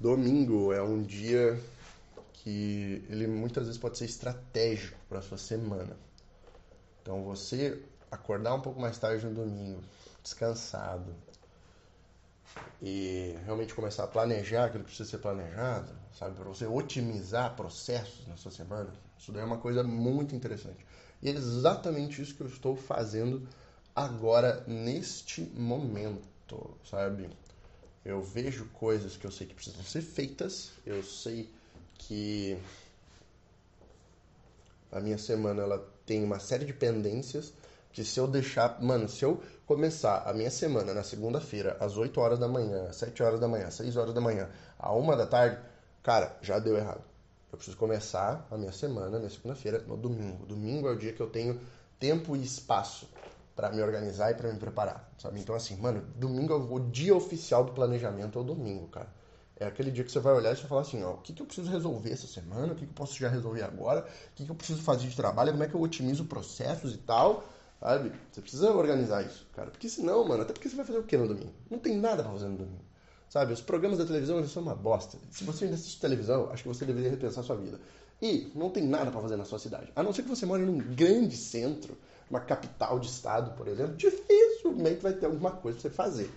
Domingo 0.00 0.72
é 0.72 0.82
um 0.82 1.02
dia 1.02 1.60
que 2.32 3.04
ele 3.10 3.26
muitas 3.26 3.66
vezes 3.66 3.78
pode 3.78 3.98
ser 3.98 4.06
estratégico 4.06 4.98
para 5.06 5.18
a 5.18 5.22
sua 5.22 5.36
semana. 5.36 5.94
Então 7.02 7.22
você 7.22 7.78
acordar 8.10 8.54
um 8.54 8.62
pouco 8.62 8.80
mais 8.80 8.96
tarde 8.98 9.26
no 9.26 9.34
domingo, 9.34 9.82
descansado, 10.22 11.14
e 12.80 13.36
realmente 13.44 13.74
começar 13.74 14.04
a 14.04 14.06
planejar 14.06 14.64
aquilo 14.64 14.84
que 14.84 14.88
precisa 14.88 15.10
ser 15.10 15.18
planejado, 15.18 15.92
sabe, 16.18 16.34
para 16.34 16.44
você 16.44 16.66
otimizar 16.66 17.54
processos 17.54 18.26
na 18.26 18.38
sua 18.38 18.50
semana, 18.50 18.90
isso 19.18 19.30
daí 19.30 19.42
é 19.42 19.44
uma 19.44 19.58
coisa 19.58 19.82
muito 19.82 20.34
interessante. 20.34 20.84
E 21.20 21.28
é 21.28 21.32
exatamente 21.32 22.22
isso 22.22 22.34
que 22.34 22.40
eu 22.40 22.46
estou 22.46 22.74
fazendo 22.74 23.46
agora 23.94 24.64
neste 24.66 25.42
momento, 25.42 26.74
sabe? 26.90 27.28
Eu 28.04 28.22
vejo 28.22 28.64
coisas 28.72 29.16
que 29.16 29.26
eu 29.26 29.30
sei 29.30 29.46
que 29.46 29.54
precisam 29.54 29.82
ser 29.82 30.00
feitas, 30.00 30.70
eu 30.86 31.02
sei 31.02 31.50
que 31.94 32.56
a 34.90 35.00
minha 35.00 35.18
semana 35.18 35.62
ela 35.62 35.86
tem 36.06 36.24
uma 36.24 36.38
série 36.38 36.64
de 36.64 36.72
pendências 36.72 37.52
que 37.92 38.04
se 38.04 38.18
eu 38.18 38.26
deixar, 38.26 38.80
mano, 38.80 39.08
se 39.08 39.24
eu 39.24 39.42
começar 39.66 40.22
a 40.26 40.32
minha 40.32 40.50
semana 40.50 40.94
na 40.94 41.02
segunda-feira 41.02 41.76
às 41.78 41.96
8 41.96 42.20
horas 42.20 42.38
da 42.38 42.48
manhã, 42.48 42.88
às 42.88 42.96
7 42.96 43.22
horas 43.22 43.38
da 43.40 43.48
manhã, 43.48 43.66
às 43.66 43.74
6 43.74 43.96
horas 43.96 44.14
da 44.14 44.20
manhã, 44.20 44.48
à 44.78 44.94
1 44.94 45.16
da 45.16 45.26
tarde, 45.26 45.58
cara, 46.02 46.36
já 46.40 46.58
deu 46.58 46.76
errado. 46.76 47.02
Eu 47.52 47.58
preciso 47.58 47.76
começar 47.76 48.46
a 48.50 48.56
minha 48.56 48.72
semana 48.72 49.18
na 49.18 49.28
segunda-feira, 49.28 49.80
no 49.80 49.96
domingo. 49.96 50.46
Domingo 50.46 50.88
é 50.88 50.92
o 50.92 50.96
dia 50.96 51.12
que 51.12 51.20
eu 51.20 51.28
tenho 51.28 51.60
tempo 51.98 52.36
e 52.36 52.42
espaço 52.42 53.08
para 53.60 53.70
me 53.70 53.82
organizar 53.82 54.30
e 54.30 54.34
para 54.34 54.50
me 54.50 54.58
preparar, 54.58 55.12
sabe? 55.18 55.38
Então 55.38 55.54
assim, 55.54 55.76
mano, 55.76 56.02
domingo 56.16 56.54
é 56.54 56.56
o 56.56 56.80
dia 56.80 57.14
oficial 57.14 57.62
do 57.62 57.72
planejamento 57.72 58.38
é 58.38 58.40
o 58.40 58.44
domingo, 58.44 58.88
cara. 58.88 59.08
É 59.54 59.66
aquele 59.66 59.90
dia 59.90 60.02
que 60.02 60.10
você 60.10 60.18
vai 60.18 60.32
olhar 60.32 60.54
e 60.54 60.56
você 60.56 60.66
falar 60.66 60.80
assim, 60.80 61.04
ó, 61.04 61.12
o 61.12 61.18
que, 61.18 61.34
que 61.34 61.42
eu 61.42 61.46
preciso 61.46 61.70
resolver 61.70 62.10
essa 62.10 62.26
semana, 62.26 62.72
o 62.72 62.74
que, 62.74 62.86
que 62.86 62.90
eu 62.90 62.94
posso 62.94 63.18
já 63.18 63.28
resolver 63.28 63.62
agora, 63.62 64.00
o 64.00 64.34
que, 64.34 64.46
que 64.46 64.50
eu 64.50 64.54
preciso 64.54 64.80
fazer 64.80 65.06
de 65.06 65.14
trabalho, 65.14 65.52
como 65.52 65.62
é 65.62 65.68
que 65.68 65.74
eu 65.74 65.82
otimizo 65.82 66.24
processos 66.24 66.94
e 66.94 66.96
tal, 66.96 67.44
sabe? 67.78 68.10
Você 68.32 68.40
precisa 68.40 68.72
organizar 68.72 69.26
isso, 69.26 69.46
cara. 69.54 69.70
Porque 69.70 69.90
senão, 69.90 70.26
mano, 70.26 70.42
até 70.42 70.54
porque 70.54 70.66
você 70.66 70.76
vai 70.76 70.86
fazer 70.86 70.98
o 70.98 71.02
que 71.02 71.18
no 71.18 71.28
domingo? 71.28 71.52
Não 71.68 71.78
tem 71.78 71.98
nada 71.98 72.22
pra 72.22 72.32
fazer 72.32 72.48
no 72.48 72.56
domingo. 72.56 72.84
Sabe, 73.28 73.52
os 73.52 73.60
programas 73.60 73.98
da 73.98 74.06
televisão 74.06 74.38
eles 74.38 74.50
são 74.50 74.62
uma 74.62 74.74
bosta. 74.74 75.18
Se 75.30 75.44
você 75.44 75.64
ainda 75.66 75.76
assiste 75.76 76.00
televisão, 76.00 76.48
acho 76.50 76.62
que 76.62 76.68
você 76.70 76.86
deveria 76.86 77.10
repensar 77.10 77.42
a 77.42 77.44
sua 77.44 77.56
vida. 77.56 77.78
E 78.22 78.50
não 78.54 78.70
tem 78.70 78.84
nada 78.84 79.10
para 79.10 79.20
fazer 79.20 79.36
na 79.36 79.44
sua 79.44 79.58
cidade. 79.58 79.92
A 79.94 80.02
não 80.02 80.14
ser 80.14 80.22
que 80.22 80.30
você 80.30 80.46
mora 80.46 80.64
num 80.64 80.78
grande 80.78 81.36
centro, 81.36 81.98
uma 82.30 82.40
capital 82.40 82.98
de 82.98 83.08
estado, 83.08 83.56
por 83.56 83.66
exemplo, 83.66 83.96
dificilmente 83.96 85.02
vai 85.02 85.12
ter 85.12 85.26
alguma 85.26 85.50
coisa 85.50 85.78
para 85.78 85.90
você 85.90 85.94
fazer. 85.94 86.30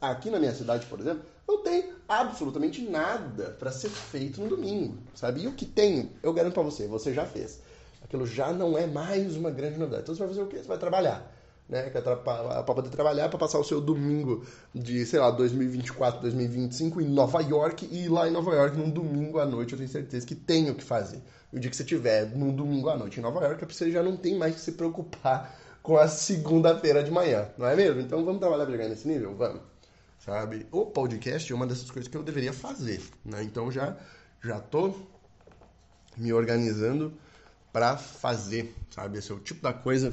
Aqui 0.00 0.30
na 0.30 0.38
minha 0.38 0.54
cidade, 0.54 0.86
por 0.86 0.98
exemplo, 1.00 1.24
não 1.46 1.62
tem 1.62 1.92
absolutamente 2.08 2.80
nada 2.80 3.56
para 3.58 3.70
ser 3.70 3.90
feito 3.90 4.40
no 4.40 4.48
domingo, 4.48 4.96
sabe? 5.14 5.42
E 5.42 5.46
o 5.46 5.52
que 5.52 5.66
tem, 5.66 6.12
eu 6.22 6.32
garanto 6.32 6.54
para 6.54 6.62
você, 6.62 6.86
você 6.86 7.12
já 7.12 7.26
fez. 7.26 7.60
Aquilo 8.02 8.26
já 8.26 8.52
não 8.52 8.78
é 8.78 8.86
mais 8.86 9.36
uma 9.36 9.50
grande 9.50 9.78
novidade. 9.78 10.04
Então 10.04 10.14
você 10.14 10.20
vai 10.20 10.28
fazer 10.28 10.42
o 10.42 10.46
quê? 10.46 10.58
Você 10.58 10.68
vai 10.68 10.78
trabalhar 10.78 11.39
né? 11.70 11.86
É 11.86 12.00
para 12.00 12.62
poder 12.64 12.90
trabalhar, 12.90 13.28
para 13.28 13.38
passar 13.38 13.58
o 13.58 13.64
seu 13.64 13.80
domingo 13.80 14.44
de, 14.74 15.06
sei 15.06 15.20
lá, 15.20 15.30
2024, 15.30 16.20
2025 16.20 17.00
em 17.00 17.08
Nova 17.08 17.40
York 17.40 17.88
e 17.90 18.08
lá 18.08 18.28
em 18.28 18.32
Nova 18.32 18.52
York 18.52 18.76
num 18.76 18.90
domingo 18.90 19.38
à 19.38 19.46
noite, 19.46 19.72
eu 19.72 19.78
tenho 19.78 19.88
certeza 19.88 20.26
que 20.26 20.34
tem 20.34 20.68
o 20.68 20.74
que 20.74 20.82
fazer. 20.82 21.22
O 21.52 21.58
dia 21.58 21.70
que 21.70 21.76
você 21.76 21.84
tiver 21.84 22.26
num 22.36 22.54
domingo 22.54 22.88
à 22.88 22.96
noite 22.96 23.20
em 23.20 23.22
Nova 23.22 23.40
York, 23.44 23.64
você 23.64 23.90
já 23.90 24.02
não 24.02 24.16
tem 24.16 24.36
mais 24.36 24.56
que 24.56 24.60
se 24.60 24.72
preocupar 24.72 25.56
com 25.80 25.96
a 25.96 26.08
segunda-feira 26.08 27.02
de 27.02 27.10
manhã, 27.10 27.48
não 27.56 27.66
é 27.66 27.76
mesmo? 27.76 28.00
Então 28.00 28.24
vamos 28.24 28.40
trabalhar 28.40 28.66
para 28.66 28.74
chegar 28.74 28.88
nesse 28.88 29.06
nível? 29.06 29.34
Vamos. 29.36 29.62
Sabe? 30.18 30.66
O 30.70 30.84
podcast 30.84 31.50
é 31.50 31.56
uma 31.56 31.66
dessas 31.66 31.90
coisas 31.90 32.10
que 32.10 32.16
eu 32.16 32.22
deveria 32.22 32.52
fazer, 32.52 33.00
né? 33.24 33.42
Então 33.42 33.70
já 33.70 33.96
já 34.42 34.58
tô 34.58 34.94
me 36.16 36.32
organizando 36.32 37.12
para 37.72 37.96
fazer, 37.96 38.74
sabe? 38.90 39.18
Esse 39.18 39.30
é 39.30 39.34
o 39.34 39.38
tipo 39.38 39.62
da 39.62 39.72
coisa 39.72 40.12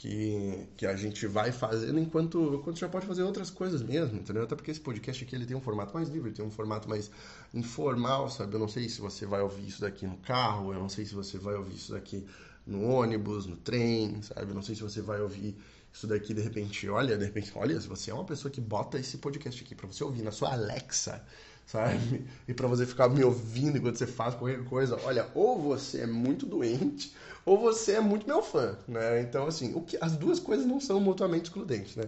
que, 0.00 0.66
que 0.78 0.86
a 0.86 0.96
gente 0.96 1.26
vai 1.26 1.52
fazendo 1.52 1.98
enquanto, 2.00 2.54
enquanto 2.54 2.78
já 2.78 2.88
pode 2.88 3.04
fazer 3.04 3.22
outras 3.22 3.50
coisas 3.50 3.82
mesmo, 3.82 4.18
entendeu? 4.18 4.44
Até 4.44 4.56
porque 4.56 4.70
esse 4.70 4.80
podcast 4.80 5.22
aqui 5.22 5.36
ele 5.36 5.44
tem 5.44 5.54
um 5.54 5.60
formato 5.60 5.92
mais 5.92 6.08
livre, 6.08 6.32
tem 6.32 6.42
um 6.42 6.50
formato 6.50 6.88
mais 6.88 7.10
informal, 7.52 8.30
sabe? 8.30 8.54
Eu 8.54 8.60
não 8.60 8.66
sei 8.66 8.88
se 8.88 8.98
você 8.98 9.26
vai 9.26 9.42
ouvir 9.42 9.68
isso 9.68 9.82
daqui 9.82 10.06
no 10.06 10.16
carro, 10.16 10.72
eu 10.72 10.80
não 10.80 10.88
sei 10.88 11.04
se 11.04 11.14
você 11.14 11.36
vai 11.36 11.54
ouvir 11.54 11.74
isso 11.74 11.92
daqui 11.92 12.24
no 12.66 12.82
ônibus, 12.82 13.44
no 13.44 13.58
trem, 13.58 14.22
sabe? 14.22 14.50
Eu 14.50 14.54
não 14.54 14.62
sei 14.62 14.74
se 14.74 14.80
você 14.80 15.02
vai 15.02 15.20
ouvir 15.20 15.54
isso 15.92 16.06
daqui 16.06 16.32
de 16.32 16.40
repente, 16.40 16.88
olha, 16.88 17.18
de 17.18 17.26
repente, 17.26 17.52
olha, 17.54 17.78
se 17.78 17.86
você 17.86 18.10
é 18.10 18.14
uma 18.14 18.24
pessoa 18.24 18.50
que 18.50 18.60
bota 18.60 18.98
esse 18.98 19.18
podcast 19.18 19.62
aqui 19.62 19.74
para 19.74 19.86
você 19.86 20.02
ouvir 20.02 20.22
na 20.22 20.32
sua 20.32 20.54
Alexa, 20.54 21.22
sabe? 21.70 22.24
E 22.48 22.54
para 22.54 22.66
você 22.66 22.84
ficar 22.84 23.08
me 23.08 23.22
ouvindo 23.22 23.78
enquanto 23.78 23.96
você 23.96 24.06
faz 24.06 24.34
qualquer 24.34 24.64
coisa, 24.64 24.98
olha, 25.04 25.28
ou 25.34 25.60
você 25.60 26.00
é 26.00 26.06
muito 26.06 26.44
doente, 26.44 27.14
ou 27.46 27.58
você 27.58 27.92
é 27.92 28.00
muito 28.00 28.26
meu 28.26 28.42
fã, 28.42 28.76
né? 28.88 29.20
Então, 29.22 29.46
assim, 29.46 29.72
o 29.74 29.82
que, 29.82 29.96
as 30.00 30.16
duas 30.16 30.40
coisas 30.40 30.66
não 30.66 30.80
são 30.80 31.00
mutuamente 31.00 31.44
excludentes, 31.44 31.94
né? 31.94 32.04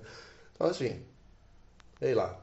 Então, 0.55 0.67
assim, 0.67 1.01
sei 2.01 2.15
lá. 2.15 2.39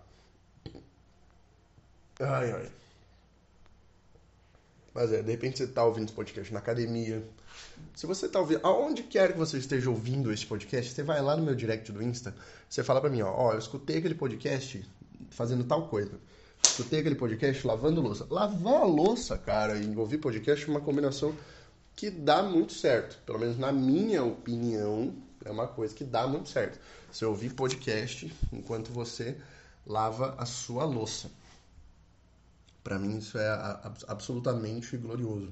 Ai, 2.22 2.52
ai. 2.52 2.72
Mas 4.94 5.12
é, 5.12 5.22
de 5.22 5.32
repente 5.32 5.58
você 5.58 5.68
tá 5.68 5.84
ouvindo 5.84 6.06
esse 6.06 6.14
podcast 6.14 6.52
na 6.54 6.60
academia. 6.60 7.24
Se 7.96 8.06
você 8.06 8.28
tá 8.28 8.40
ouvindo, 8.40 8.62
aonde 8.64 9.04
quer 9.04 9.34
que 9.34 9.38
você 9.38 9.58
esteja 9.58 9.90
ouvindo 9.90 10.32
esse 10.32 10.46
podcast, 10.46 10.94
você 10.94 11.04
vai 11.04 11.22
lá 11.22 11.36
no 11.38 11.44
meu 11.44 11.56
direct 11.56 11.92
do 11.92 12.02
Insta, 12.02 12.36
você 12.68 12.84
fala 12.84 13.00
pra 13.02 13.10
mim, 13.10 13.22
ó, 13.22 13.32
ó, 13.32 13.54
eu 13.54 13.60
escutei 13.60 13.98
aquele 13.98 14.16
podcast 14.16 14.84
fazendo 15.30 15.64
tal 15.66 15.88
coisa. 15.88 16.20
Escutei 16.80 17.02
aquele 17.02 17.16
podcast 17.16 17.68
lavando 17.68 18.00
louça. 18.00 18.26
Lavar 18.30 18.84
a 18.84 18.86
louça, 18.86 19.38
cara, 19.38 19.78
e 19.78 19.98
ouvir 19.98 20.18
podcast 20.18 20.66
é 20.66 20.70
uma 20.70 20.80
combinação 20.80 21.36
que 21.94 22.10
dá 22.10 22.42
muito 22.42 22.72
certo. 22.72 23.22
Pelo 23.26 23.38
menos 23.38 23.58
na 23.58 23.70
minha 23.70 24.24
opinião, 24.24 25.14
é 25.44 25.52
uma 25.52 25.68
coisa 25.68 25.94
que 25.94 26.06
dá 26.06 26.26
muito 26.26 26.48
certo. 26.48 26.80
Você 27.12 27.26
ouvir 27.26 27.54
podcast 27.54 28.34
enquanto 28.54 28.94
você 28.94 29.38
lava 29.86 30.36
a 30.38 30.46
sua 30.46 30.86
louça. 30.86 31.30
Para 32.82 32.98
mim 32.98 33.18
isso 33.18 33.38
é 33.38 33.50
absolutamente 34.08 34.96
glorioso. 34.96 35.52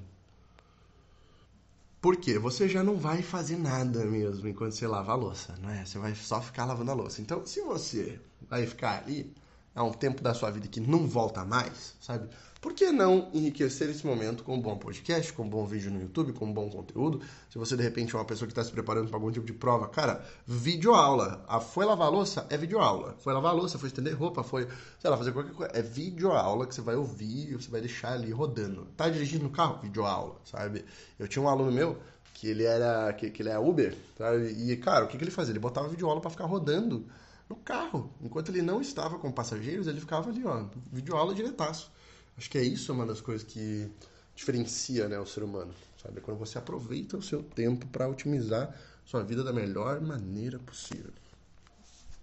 Porque 2.00 2.38
você 2.38 2.66
já 2.70 2.82
não 2.82 2.96
vai 2.96 3.20
fazer 3.20 3.58
nada 3.58 4.06
mesmo 4.06 4.48
enquanto 4.48 4.72
você 4.72 4.86
lava 4.86 5.12
a 5.12 5.16
louça, 5.16 5.54
não 5.60 5.68
é? 5.68 5.84
Você 5.84 5.98
vai 5.98 6.14
só 6.14 6.40
ficar 6.40 6.64
lavando 6.64 6.90
a 6.90 6.94
louça. 6.94 7.20
Então, 7.20 7.44
se 7.44 7.60
você 7.60 8.18
vai 8.48 8.66
ficar 8.66 9.02
ali, 9.02 9.30
é 9.78 9.82
um 9.82 9.92
tempo 9.92 10.22
da 10.22 10.34
sua 10.34 10.50
vida 10.50 10.66
que 10.66 10.80
não 10.80 11.06
volta 11.06 11.44
mais, 11.44 11.94
sabe? 12.00 12.28
Por 12.60 12.72
que 12.72 12.90
não 12.90 13.30
enriquecer 13.32 13.88
esse 13.88 14.04
momento 14.04 14.42
com 14.42 14.56
um 14.56 14.60
bom 14.60 14.76
podcast, 14.76 15.32
com 15.32 15.44
um 15.44 15.48
bom 15.48 15.64
vídeo 15.64 15.92
no 15.92 16.00
YouTube, 16.00 16.32
com 16.32 16.46
um 16.46 16.52
bom 16.52 16.68
conteúdo? 16.68 17.20
Se 17.48 17.56
você 17.56 17.76
de 17.76 17.84
repente 17.84 18.12
é 18.12 18.18
uma 18.18 18.24
pessoa 18.24 18.48
que 18.48 18.50
está 18.52 18.64
se 18.64 18.72
preparando 18.72 19.06
para 19.06 19.16
algum 19.16 19.30
tipo 19.30 19.46
de 19.46 19.52
prova, 19.52 19.86
cara, 19.86 20.24
vídeo 20.44 20.92
aula. 20.92 21.44
A 21.46 21.60
foi 21.60 21.84
lavar 21.84 22.08
a 22.08 22.10
louça 22.10 22.44
é 22.50 22.56
vídeo 22.56 22.80
aula. 22.80 23.14
Foi 23.20 23.32
lavar 23.32 23.52
a 23.52 23.54
louça, 23.54 23.78
foi 23.78 23.86
estender 23.86 24.12
roupa, 24.14 24.42
foi, 24.42 24.66
sei 24.98 25.08
lá, 25.08 25.16
fazer 25.16 25.30
qualquer 25.30 25.52
coisa. 25.52 25.72
É 25.72 25.80
vídeo 25.80 26.32
aula 26.32 26.66
que 26.66 26.74
você 26.74 26.80
vai 26.80 26.96
ouvir 26.96 27.52
e 27.52 27.54
você 27.54 27.70
vai 27.70 27.80
deixar 27.80 28.14
ali 28.14 28.32
rodando. 28.32 28.86
Tá 28.96 29.08
dirigindo 29.08 29.44
no 29.44 29.50
carro? 29.50 29.80
Vídeo 29.80 30.04
aula, 30.04 30.40
sabe? 30.44 30.84
Eu 31.16 31.28
tinha 31.28 31.40
um 31.40 31.48
aluno 31.48 31.70
meu 31.70 31.96
que 32.34 32.48
ele 32.48 32.64
era 32.64 33.12
que, 33.12 33.30
que 33.30 33.40
ele 33.40 33.50
é 33.50 33.58
Uber, 33.58 33.96
sabe? 34.16 34.48
E 34.48 34.76
cara, 34.78 35.04
o 35.04 35.08
que, 35.08 35.16
que 35.16 35.22
ele 35.22 35.30
fazia? 35.30 35.52
Ele 35.52 35.60
botava 35.60 35.86
vídeo 35.88 36.08
aula 36.08 36.20
para 36.20 36.30
ficar 36.30 36.46
rodando 36.46 37.06
no 37.48 37.56
carro. 37.56 38.12
Enquanto 38.20 38.50
ele 38.50 38.62
não 38.62 38.80
estava 38.80 39.18
com 39.18 39.32
passageiros, 39.32 39.86
ele 39.86 40.00
ficava 40.00 40.30
ali, 40.30 40.44
ó, 40.44 40.64
vídeo 40.92 41.16
aula 41.16 41.34
diretaço. 41.34 41.90
Acho 42.36 42.50
que 42.50 42.58
é 42.58 42.62
isso 42.62 42.92
uma 42.92 43.06
das 43.06 43.20
coisas 43.20 43.44
que 43.44 43.90
diferencia 44.34 45.08
né, 45.08 45.18
o 45.18 45.26
ser 45.26 45.42
humano, 45.42 45.74
sabe? 46.00 46.18
É 46.18 46.20
quando 46.20 46.38
você 46.38 46.58
aproveita 46.58 47.16
o 47.16 47.22
seu 47.22 47.42
tempo 47.42 47.86
para 47.88 48.08
otimizar 48.08 48.72
sua 49.04 49.22
vida 49.22 49.42
da 49.42 49.52
melhor 49.52 50.00
maneira 50.00 50.58
possível. 50.58 51.10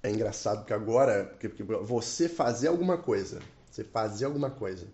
É 0.01 0.09
engraçado 0.09 0.65
que 0.65 0.71
agora, 0.71 1.25
porque, 1.25 1.49
porque 1.49 1.63
você 1.63 2.29
fazer 2.29 2.67
alguma 2.67 2.97
coisa, 2.97 3.41
você 3.69 3.83
fazer 3.83 4.25
alguma 4.25 4.49
coisa, 4.49 4.87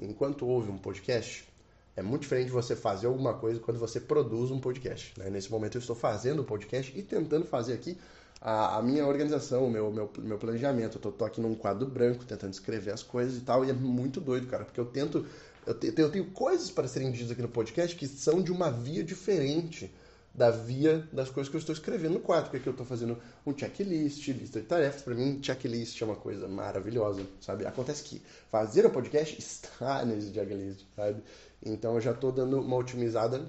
enquanto 0.00 0.46
ouve 0.46 0.70
um 0.70 0.78
podcast, 0.78 1.48
é 1.96 2.02
muito 2.02 2.22
diferente 2.22 2.50
você 2.50 2.76
fazer 2.76 3.06
alguma 3.06 3.34
coisa 3.34 3.58
quando 3.58 3.78
você 3.78 3.98
produz 3.98 4.50
um 4.50 4.60
podcast. 4.60 5.18
Né? 5.18 5.30
Nesse 5.30 5.50
momento 5.50 5.76
eu 5.76 5.80
estou 5.80 5.96
fazendo 5.96 6.38
o 6.38 6.42
um 6.42 6.44
podcast 6.44 6.96
e 6.96 7.02
tentando 7.02 7.46
fazer 7.46 7.72
aqui 7.72 7.98
a, 8.42 8.78
a, 8.78 8.82
minha 8.82 9.06
organização, 9.06 9.66
o 9.66 9.70
meu, 9.70 9.90
meu, 9.92 10.10
meu 10.18 10.36
planejamento. 10.36 10.96
Eu 10.96 11.00
tô, 11.00 11.12
tô, 11.12 11.24
aqui 11.24 11.40
num 11.40 11.54
quadro 11.54 11.86
branco, 11.86 12.24
tentando 12.24 12.52
escrever 12.52 12.92
as 12.92 13.02
coisas 13.02 13.38
e 13.38 13.40
tal, 13.40 13.64
e 13.64 13.70
é 13.70 13.72
muito 13.72 14.20
doido, 14.20 14.48
cara, 14.48 14.64
porque 14.64 14.80
eu 14.80 14.86
tento. 14.86 15.24
Eu, 15.64 15.74
te, 15.74 15.94
eu 15.96 16.10
tenho 16.10 16.26
coisas 16.32 16.70
para 16.70 16.88
serem 16.88 17.12
ditas 17.12 17.30
aqui 17.30 17.40
no 17.40 17.48
podcast 17.48 17.94
que 17.94 18.08
são 18.08 18.42
de 18.42 18.50
uma 18.50 18.68
via 18.68 19.04
diferente 19.04 19.94
da 20.34 20.50
via 20.50 21.06
das 21.12 21.30
coisas 21.30 21.48
que 21.48 21.56
eu 21.56 21.60
estou 21.60 21.72
escrevendo 21.72 22.14
no 22.14 22.20
quadro, 22.20 22.44
porque 22.44 22.56
aqui 22.56 22.66
eu 22.66 22.72
estou 22.72 22.86
fazendo 22.86 23.16
um 23.46 23.56
checklist, 23.56 24.26
lista 24.28 24.60
de 24.60 24.66
tarefas. 24.66 25.02
Para 25.02 25.14
mim, 25.14 25.38
checklist 25.40 26.00
é 26.00 26.04
uma 26.04 26.16
coisa 26.16 26.48
maravilhosa, 26.48 27.22
sabe? 27.40 27.64
Acontece 27.64 28.02
que 28.02 28.20
fazer 28.50 28.84
o 28.84 28.90
podcast 28.90 29.38
está 29.38 30.02
nesse 30.06 30.32
checklist, 30.32 30.84
sabe? 30.96 31.22
Então 31.64 31.94
eu 31.94 32.00
já 32.00 32.10
estou 32.10 32.32
dando 32.32 32.60
uma 32.60 32.76
otimizada 32.76 33.46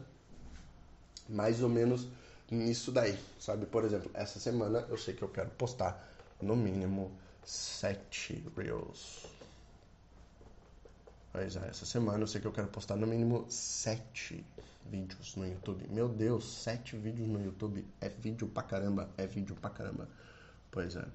mais 1.28 1.64
ou 1.64 1.70
menos 1.70 2.08
nisso 2.54 2.92
daí, 2.92 3.18
sabe? 3.40 3.66
Por 3.66 3.84
exemplo, 3.84 4.10
essa 4.14 4.40
semana 4.40 4.86
eu 4.90 4.98
sei 4.98 5.14
que 5.14 5.22
eu 5.22 5.30
quero 5.30 5.50
postar 5.52 6.10
no 6.42 6.56
mínimo 6.56 7.12
sete 7.44 8.44
reels. 8.56 9.26
Pois 11.32 11.56
é, 11.56 11.68
essa 11.68 11.86
semana 11.86 12.24
eu 12.24 12.28
sei 12.28 12.40
que 12.40 12.48
eu 12.48 12.52
quero 12.52 12.68
postar 12.68 12.96
no 12.96 13.08
mínimo 13.08 13.46
sete 13.50 14.46
vídeos 14.86 15.36
no 15.36 15.48
YouTube. 15.48 15.88
Meu 15.90 16.08
Deus, 16.08 16.46
sete 16.46 16.96
vídeos 16.96 17.28
no 17.28 17.44
YouTube 17.44 17.86
é 18.00 18.08
vídeo 18.08 18.48
pra 18.48 18.62
caramba, 18.62 19.10
é 19.18 19.26
vídeo 19.26 19.56
pra 19.56 19.70
caramba. 19.70 20.08
Pois 20.70 20.96
é. 20.96 21.06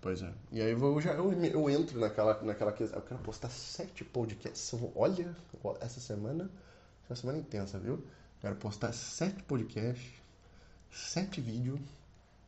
Pois 0.00 0.22
é. 0.22 0.32
E 0.50 0.60
aí 0.60 0.72
eu 0.72 1.00
já 1.00 1.12
eu, 1.14 1.32
eu 1.32 1.70
entro 1.70 1.98
naquela 1.98 2.40
naquela 2.42 2.72
questão, 2.72 2.98
eu 2.98 3.04
quero 3.04 3.20
postar 3.20 3.50
sete 3.50 4.04
podcasts. 4.04 4.72
Olha, 4.94 5.34
essa 5.80 6.00
semana, 6.00 6.50
é 7.08 7.12
uma 7.12 7.16
semana 7.16 7.38
intensa, 7.38 7.78
viu? 7.78 8.04
Quero 8.40 8.56
postar 8.56 8.92
sete 8.92 9.42
podcasts, 9.44 10.21
sete 10.92 11.40
vídeos, 11.40 11.80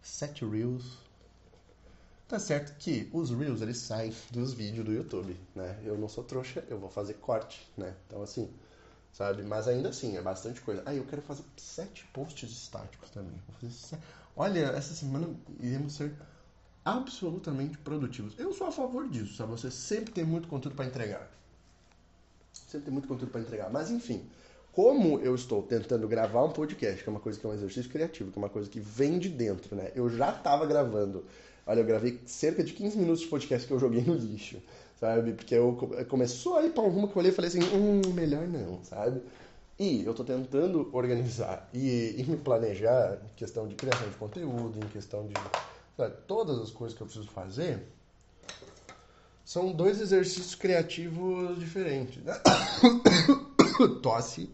sete 0.02 0.44
reels, 0.44 0.99
Tá 2.26 2.38
certo 2.38 2.76
que 2.79 3.08
os 3.12 3.31
Reels, 3.31 3.61
eles 3.61 3.76
saem 3.76 4.12
dos 4.31 4.55
vídeos 4.55 4.85
do 4.85 4.93
YouTube, 4.93 5.37
né? 5.55 5.79
Eu 5.85 5.99
não 5.99 6.08
sou 6.08 6.25
trouxa, 6.25 6.64
eu 6.69 6.79
vou 6.79 6.88
fazer 6.88 7.14
corte, 7.14 7.70
né? 7.76 7.94
Então, 8.06 8.23
assim, 8.23 8.50
sabe? 9.12 9.43
Mas 9.43 9.69
ainda 9.69 9.91
assim, 9.91 10.17
é 10.17 10.23
bastante 10.23 10.61
coisa. 10.62 10.82
Ah, 10.87 10.94
eu 10.94 11.05
quero 11.05 11.20
fazer 11.20 11.44
sete 11.56 12.05
posts 12.14 12.50
estáticos 12.50 13.11
também. 13.11 13.41
Vou 13.46 13.56
fazer 13.61 13.73
sete... 13.73 14.02
Olha, 14.35 14.61
essa 14.61 14.94
semana 14.94 15.29
iremos 15.61 15.94
ser 15.94 16.14
absolutamente 16.82 17.76
produtivos. 17.79 18.35
Eu 18.38 18.55
sou 18.55 18.67
a 18.67 18.73
favor 18.73 19.06
disso, 19.08 19.37
sabe? 19.37 19.50
Você 19.52 19.70
sempre 19.70 20.12
tem 20.12 20.25
muito 20.25 20.49
conteúdo 20.49 20.75
para 20.75 20.87
entregar. 20.87 21.31
Sempre 22.52 22.87
tem 22.87 22.93
muito 22.93 23.06
conteúdo 23.06 23.31
para 23.31 23.43
entregar. 23.43 23.70
Mas, 23.70 23.91
enfim, 23.91 24.29
como 24.75 25.21
eu 25.21 25.35
estou 25.35 25.62
tentando 25.62 26.09
gravar 26.09 26.44
um 26.44 26.50
podcast, 26.50 27.03
que 27.03 27.09
é 27.09 27.12
uma 27.12 27.21
coisa 27.21 27.38
que 27.38 27.47
é 27.47 27.49
um 27.49 27.55
exercício 27.55 27.91
criativo, 27.91 28.31
que 28.31 28.38
é 28.38 28.43
uma 28.43 28.49
coisa 28.49 28.69
que 28.69 28.81
vem 28.81 29.19
de 29.19 29.29
dentro, 29.29 29.76
né? 29.76 29.91
Eu 29.94 30.09
já 30.11 30.31
estava 30.31 30.67
gravando 30.67 31.25
Olha, 31.67 31.81
eu 31.81 31.85
gravei 31.85 32.21
cerca 32.26 32.62
de 32.62 32.73
15 32.73 32.99
minutos 32.99 33.23
de 33.23 33.29
podcast 33.29 33.67
que 33.67 33.73
eu 33.73 33.79
joguei 33.79 34.03
no 34.03 34.15
lixo, 34.15 34.62
sabe? 35.00 35.32
Porque 35.32 35.55
eu 35.55 35.75
começou 36.09 36.56
a 36.56 36.62
ir 36.65 36.71
para 36.73 36.82
um 36.82 36.91
rumo 36.91 37.09
que 37.09 37.17
eu 37.17 37.21
olhei 37.21 37.32
e 37.32 37.35
falei 37.35 37.49
assim, 37.49 37.62
hum, 37.62 38.03
melhor 38.12 38.47
não, 38.47 38.85
sabe? 38.85 39.23
E 39.79 40.05
eu 40.05 40.11
estou 40.11 40.26
tentando 40.26 40.91
organizar 40.93 41.69
e, 41.73 42.15
e, 42.19 42.25
me 42.25 42.37
planejar 42.37 43.19
em 43.25 43.35
questão 43.35 43.67
de 43.67 43.75
criação 43.75 44.09
de 44.09 44.17
conteúdo, 44.17 44.79
em 44.79 44.88
questão 44.88 45.27
de 45.27 45.35
sabe, 45.97 46.15
todas 46.29 46.59
as 46.59 46.70
coisas 46.70 46.97
que 46.97 47.03
eu 47.03 47.06
preciso 47.06 47.29
fazer. 47.31 47.82
São 49.44 49.73
dois 49.73 50.00
exercícios 50.00 50.55
criativos 50.55 51.59
diferentes. 51.59 52.23
Né? 52.23 52.35
Tosse, 54.03 54.50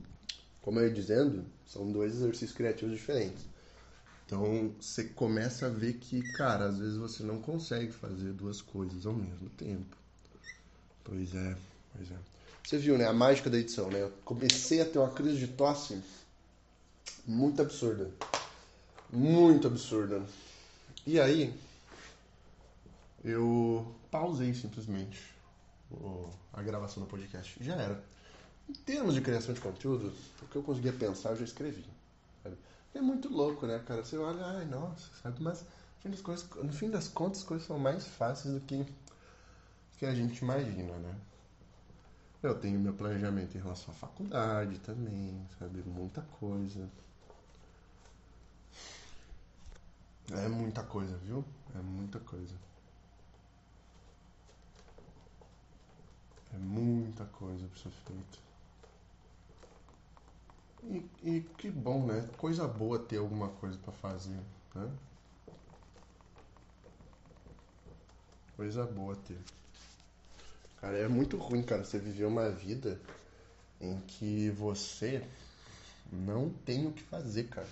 como 0.63 0.79
eu 0.79 0.89
ia 0.89 0.95
dizendo, 0.95 1.45
são 1.67 1.91
dois 1.91 2.15
exercícios 2.15 2.53
criativos 2.53 2.95
diferentes. 2.95 3.45
Então 4.27 4.73
você 4.81 5.05
começa 5.05 5.67
a 5.67 5.71
ver 5.71 5.95
que, 5.95 6.23
cara, 6.33 6.67
às 6.67 6.79
vezes 6.79 6.97
você 6.97 7.23
não 7.23 7.41
consegue 7.41 7.91
fazer 7.91 8.33
duas 8.33 8.61
coisas 8.61 9.05
ao 9.05 9.13
mesmo 9.13 9.49
tempo. 9.51 9.97
Pois 11.03 11.35
é, 11.35 11.57
pois 11.97 12.11
é. 12.11 12.17
Você 12.63 12.79
viu, 12.79 12.97
né? 12.97 13.07
A 13.07 13.13
mágica 13.13 13.51
da 13.51 13.59
edição, 13.59 13.91
né? 13.91 14.03
Eu 14.03 14.13
comecei 14.25 14.81
a 14.81 14.85
ter 14.85 14.99
uma 14.99 15.11
crise 15.11 15.39
de 15.39 15.49
tosse 15.49 16.01
muito 17.27 17.61
absurda. 17.61 18.11
Muito 19.13 19.67
absurda. 19.67 20.23
E 21.05 21.19
aí, 21.19 21.53
eu 23.25 23.93
pausei 24.11 24.55
simplesmente 24.55 25.19
a 26.53 26.63
gravação 26.63 27.03
do 27.03 27.09
podcast. 27.09 27.57
Já 27.61 27.75
era. 27.75 28.05
Em 28.71 28.73
termos 28.73 29.15
de 29.15 29.21
criação 29.21 29.53
de 29.53 29.61
conteúdo, 29.61 30.15
o 30.41 30.47
que 30.47 30.55
eu 30.55 30.63
conseguia 30.63 30.93
pensar, 30.93 31.31
eu 31.31 31.37
já 31.39 31.45
escrevi. 31.45 31.85
Sabe? 32.41 32.57
É 32.95 33.01
muito 33.01 33.29
louco, 33.29 33.67
né, 33.67 33.81
cara? 33.85 34.05
Você 34.05 34.17
olha, 34.17 34.47
ai, 34.47 34.65
nossa, 34.65 35.11
sabe? 35.21 35.43
Mas 35.43 35.63
no 35.63 35.67
fim 36.01 36.11
das, 36.11 36.21
coisas, 36.21 36.49
no 36.55 36.73
fim 36.73 36.89
das 36.89 37.09
contas, 37.09 37.41
as 37.41 37.45
coisas 37.45 37.67
são 37.67 37.81
mais 37.81 38.07
fáceis 38.07 38.55
do 38.55 38.61
que, 38.61 38.87
que 39.99 40.07
a 40.07 40.15
gente 40.15 40.39
imagina, 40.39 40.97
né? 40.99 41.17
Eu 42.41 42.61
tenho 42.61 42.79
meu 42.79 42.93
planejamento 42.93 43.59
em 43.59 43.61
relação 43.61 43.93
à 43.93 43.97
faculdade 43.97 44.79
também, 44.79 45.45
sabe? 45.59 45.83
Muita 45.83 46.23
coisa. 46.39 46.89
É 50.31 50.49
muita 50.49 50.85
coisa, 50.85 51.17
viu? 51.17 51.45
É 51.75 51.83
muita 51.83 52.21
coisa. 52.21 52.55
É 56.55 56.57
muita 56.57 57.25
coisa 57.25 57.67
pra 57.67 57.83
ser 57.83 57.91
feita. 58.07 58.50
E, 60.83 61.05
e, 61.23 61.41
que 61.59 61.71
bom, 61.71 62.07
né? 62.07 62.29
Coisa 62.37 62.67
boa 62.67 62.99
ter 62.99 63.19
alguma 63.19 63.49
coisa 63.49 63.79
para 63.79 63.93
fazer, 63.93 64.39
né? 64.75 64.91
Coisa 68.57 68.85
boa 68.85 69.17
ter. 69.17 69.39
Cara, 70.81 70.97
é 70.97 71.09
muito 71.09 71.37
ruim, 71.37 71.63
cara, 71.63 71.85
você 71.85 71.99
viver 71.99 72.25
uma 72.25 72.49
vida 72.51 72.99
em 73.81 73.99
que 74.01 74.51
você 74.51 75.23
não 76.11 76.51
tem 76.51 76.87
o 76.87 76.93
que 76.93 77.03
fazer, 77.03 77.45
cara. 77.45 77.69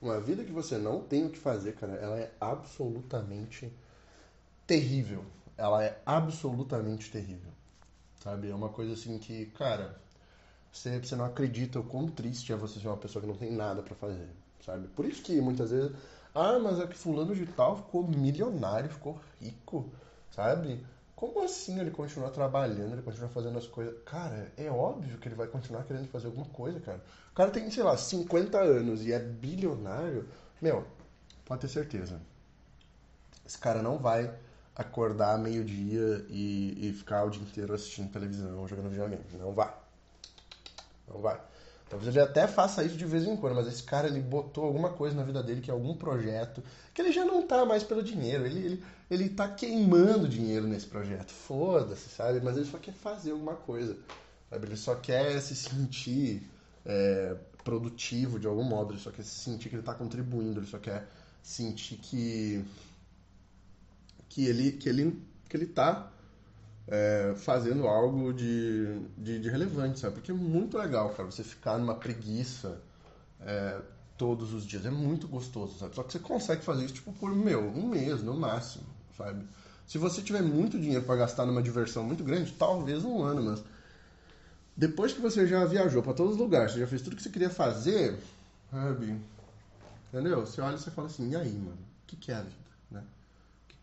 Uma 0.00 0.20
vida 0.20 0.44
que 0.44 0.52
você 0.52 0.78
não 0.78 1.00
tem 1.02 1.26
o 1.26 1.30
que 1.30 1.38
fazer, 1.38 1.74
cara, 1.74 1.94
ela 1.94 2.18
é 2.18 2.32
absolutamente 2.40 3.72
terrível. 4.66 5.24
Ela 5.56 5.84
é 5.84 6.00
absolutamente 6.04 7.10
terrível. 7.10 7.52
Sabe? 8.22 8.50
É 8.50 8.54
uma 8.54 8.68
coisa 8.68 8.94
assim 8.94 9.18
que, 9.18 9.46
cara, 9.46 9.98
você, 10.76 10.98
você 10.98 11.16
não 11.16 11.24
acredita 11.24 11.80
o 11.80 11.84
quão 11.84 12.08
triste 12.08 12.52
é 12.52 12.56
você 12.56 12.78
ser 12.78 12.88
uma 12.88 12.96
pessoa 12.96 13.22
que 13.22 13.28
não 13.28 13.36
tem 13.36 13.50
nada 13.50 13.82
para 13.82 13.94
fazer, 13.94 14.28
sabe? 14.64 14.86
Por 14.88 15.06
isso 15.06 15.22
que 15.22 15.40
muitas 15.40 15.70
vezes, 15.70 15.92
ah, 16.34 16.58
mas 16.58 16.78
é 16.78 16.86
que 16.86 16.96
fulano 16.96 17.34
de 17.34 17.46
tal 17.46 17.76
ficou 17.76 18.06
milionário, 18.06 18.90
ficou 18.90 19.18
rico, 19.40 19.90
sabe? 20.30 20.84
Como 21.14 21.42
assim 21.42 21.80
ele 21.80 21.90
continua 21.90 22.30
trabalhando, 22.30 22.92
ele 22.92 23.02
continua 23.02 23.30
fazendo 23.30 23.56
as 23.56 23.66
coisas? 23.66 23.94
Cara, 24.04 24.52
é 24.56 24.70
óbvio 24.70 25.16
que 25.16 25.26
ele 25.26 25.34
vai 25.34 25.46
continuar 25.46 25.84
querendo 25.84 26.08
fazer 26.08 26.26
alguma 26.26 26.44
coisa, 26.46 26.78
cara. 26.78 27.02
O 27.32 27.34
cara 27.34 27.50
tem, 27.50 27.70
sei 27.70 27.82
lá, 27.82 27.96
50 27.96 28.58
anos 28.58 29.02
e 29.02 29.12
é 29.12 29.18
bilionário. 29.18 30.28
Meu, 30.60 30.86
pode 31.46 31.62
ter 31.62 31.68
certeza. 31.68 32.20
Esse 33.46 33.56
cara 33.56 33.80
não 33.80 33.96
vai 33.96 34.30
acordar 34.74 35.38
meio-dia 35.38 36.26
e, 36.28 36.88
e 36.88 36.92
ficar 36.92 37.24
o 37.24 37.30
dia 37.30 37.40
inteiro 37.40 37.72
assistindo 37.72 38.12
televisão, 38.12 38.68
jogando 38.68 38.90
videogame. 38.90 39.24
Não 39.38 39.54
vai. 39.54 39.72
Não 41.08 41.20
vai. 41.20 41.40
Talvez 41.88 42.08
ele 42.08 42.24
até 42.24 42.48
faça 42.48 42.82
isso 42.82 42.96
de 42.96 43.04
vez 43.04 43.24
em 43.24 43.36
quando, 43.36 43.54
mas 43.54 43.68
esse 43.68 43.82
cara 43.82 44.08
ele 44.08 44.20
botou 44.20 44.64
alguma 44.64 44.90
coisa 44.90 45.14
na 45.14 45.22
vida 45.22 45.40
dele, 45.40 45.60
que 45.60 45.70
é 45.70 45.72
algum 45.74 45.94
projeto, 45.94 46.62
que 46.92 47.00
ele 47.00 47.12
já 47.12 47.24
não 47.24 47.46
tá 47.46 47.64
mais 47.64 47.84
pelo 47.84 48.02
dinheiro, 48.02 48.44
ele, 48.44 48.58
ele, 48.58 48.84
ele 49.08 49.28
tá 49.28 49.48
queimando 49.48 50.28
dinheiro 50.28 50.66
nesse 50.66 50.86
projeto. 50.86 51.30
Foda-se, 51.30 52.08
sabe? 52.08 52.40
Mas 52.40 52.56
ele 52.56 52.66
só 52.66 52.78
quer 52.78 52.92
fazer 52.92 53.30
alguma 53.30 53.54
coisa. 53.54 53.96
Sabe? 54.50 54.66
Ele 54.66 54.76
só 54.76 54.96
quer 54.96 55.40
se 55.40 55.54
sentir 55.54 56.50
é, 56.84 57.36
produtivo 57.62 58.40
de 58.40 58.48
algum 58.48 58.64
modo, 58.64 58.92
ele 58.92 59.00
só 59.00 59.12
quer 59.12 59.22
se 59.22 59.38
sentir 59.44 59.68
que 59.68 59.76
ele 59.76 59.82
tá 59.82 59.94
contribuindo, 59.94 60.58
ele 60.58 60.66
só 60.66 60.78
quer 60.78 61.06
sentir 61.40 61.96
que, 61.98 62.64
que, 64.28 64.44
ele, 64.44 64.72
que, 64.72 64.88
ele, 64.88 65.22
que 65.48 65.56
ele 65.56 65.66
tá 65.66 66.12
é, 66.88 67.34
fazendo 67.36 67.86
algo 67.86 68.32
de, 68.32 69.00
de, 69.18 69.40
de, 69.40 69.48
relevante, 69.48 69.98
sabe? 69.98 70.14
Porque 70.14 70.30
é 70.30 70.34
muito 70.34 70.78
legal, 70.78 71.10
cara, 71.10 71.30
você 71.30 71.42
ficar 71.42 71.78
numa 71.78 71.94
preguiça 71.94 72.80
é, 73.40 73.80
todos 74.16 74.52
os 74.52 74.64
dias. 74.64 74.86
É 74.86 74.90
muito 74.90 75.26
gostoso, 75.26 75.78
sabe? 75.78 75.94
Só 75.94 76.02
que 76.02 76.12
você 76.12 76.18
consegue 76.18 76.62
fazer 76.62 76.84
isso, 76.84 76.94
tipo, 76.94 77.12
por, 77.12 77.34
meu, 77.34 77.60
um 77.60 77.88
mês 77.88 78.22
no 78.22 78.34
máximo, 78.34 78.84
sabe? 79.16 79.44
Se 79.86 79.98
você 79.98 80.20
tiver 80.22 80.42
muito 80.42 80.78
dinheiro 80.78 81.04
para 81.04 81.16
gastar 81.16 81.46
numa 81.46 81.62
diversão 81.62 82.02
muito 82.02 82.24
grande, 82.24 82.52
talvez 82.52 83.04
um 83.04 83.22
ano, 83.22 83.42
mas 83.42 83.62
depois 84.76 85.12
que 85.12 85.20
você 85.20 85.46
já 85.46 85.64
viajou 85.64 86.02
para 86.02 86.12
todos 86.12 86.32
os 86.32 86.38
lugares, 86.38 86.72
você 86.72 86.80
já 86.80 86.86
fez 86.86 87.02
tudo 87.02 87.16
que 87.16 87.22
você 87.22 87.30
queria 87.30 87.50
fazer, 87.50 88.18
sabe? 88.70 89.16
Entendeu? 90.12 90.40
Você 90.40 90.60
olha 90.60 90.74
e 90.74 90.78
você 90.78 90.90
fala 90.90 91.06
assim, 91.06 91.30
e 91.30 91.36
aí, 91.36 91.52
mano? 91.52 91.78
O 91.78 92.06
que, 92.06 92.16
que 92.16 92.32
é? 92.32 92.44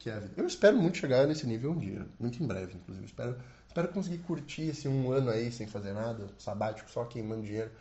É. 0.09 0.29
Eu 0.35 0.45
espero 0.45 0.77
muito 0.77 0.97
chegar 0.97 1.27
nesse 1.27 1.45
nível 1.45 1.71
um 1.71 1.79
dia, 1.79 2.05
muito 2.19 2.41
em 2.41 2.47
breve, 2.47 2.75
inclusive. 2.75 3.05
Espero, 3.05 3.37
espero 3.67 3.87
conseguir 3.89 4.19
curtir 4.19 4.63
esse 4.63 4.87
um 4.87 5.11
ano 5.11 5.29
aí 5.29 5.51
sem 5.51 5.67
fazer 5.67 5.93
nada, 5.93 6.27
sabático, 6.37 6.89
só 6.89 7.05
queimando 7.05 7.43
dinheiro, 7.43 7.71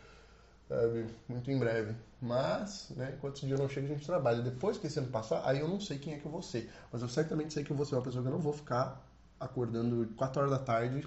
sabe? 0.67 1.05
Muito 1.27 1.51
em 1.51 1.57
breve. 1.57 1.95
Mas, 2.21 2.91
né, 2.95 3.13
enquanto 3.17 3.37
esse 3.37 3.45
dia 3.45 3.57
não 3.57 3.67
chega, 3.67 3.87
a 3.87 3.89
gente 3.89 4.05
trabalha. 4.05 4.41
Depois 4.41 4.77
que 4.77 4.87
esse 4.87 4.99
ano 4.99 5.09
passar, 5.09 5.41
aí 5.45 5.59
eu 5.59 5.67
não 5.67 5.79
sei 5.79 5.97
quem 5.97 6.13
é 6.13 6.17
que 6.17 6.25
eu 6.25 6.31
vou 6.31 6.41
ser. 6.41 6.69
Mas 6.91 7.01
eu 7.01 7.09
certamente 7.09 7.53
sei 7.53 7.63
que 7.63 7.71
eu 7.71 7.75
vou 7.75 7.85
ser 7.85 7.95
uma 7.95 8.01
pessoa 8.01 8.21
que 8.21 8.29
eu 8.29 8.33
não 8.33 8.41
vou 8.41 8.53
ficar 8.53 9.05
acordando 9.39 10.07
4 10.15 10.39
horas 10.41 10.51
da 10.51 10.59
tarde 10.59 11.05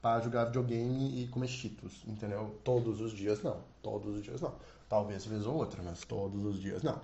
para 0.00 0.20
jogar 0.20 0.44
videogame 0.44 1.22
e 1.22 1.28
comer 1.28 1.48
cheetos, 1.48 2.04
entendeu? 2.06 2.60
Todos 2.62 3.00
os 3.00 3.12
dias 3.12 3.42
não. 3.42 3.60
Todos 3.82 4.16
os 4.16 4.22
dias 4.22 4.40
não. 4.40 4.54
Talvez 4.88 5.24
vez 5.24 5.46
ou 5.46 5.54
outra, 5.56 5.82
mas 5.82 6.04
todos 6.04 6.44
os 6.44 6.60
dias 6.60 6.82
não. 6.82 7.00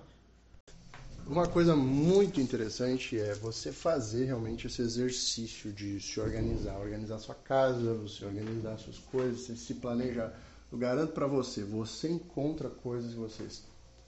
Uma 1.27 1.47
coisa 1.47 1.75
muito 1.75 2.41
interessante 2.41 3.17
é 3.17 3.33
você 3.35 3.71
fazer 3.71 4.25
realmente 4.25 4.67
esse 4.67 4.81
exercício 4.81 5.71
de 5.71 5.99
se 5.99 6.19
organizar, 6.19 6.77
organizar 6.77 7.19
sua 7.19 7.35
casa, 7.35 7.93
você 7.93 8.25
organizar 8.25 8.77
suas 8.77 8.97
coisas, 8.97 9.41
você 9.41 9.55
se 9.55 9.75
planejar. 9.75 10.33
Eu 10.71 10.77
garanto 10.77 11.13
para 11.13 11.27
você, 11.27 11.63
você 11.63 12.09
encontra 12.09 12.69
coisas 12.69 13.11
que 13.11 13.19
você 13.19 13.47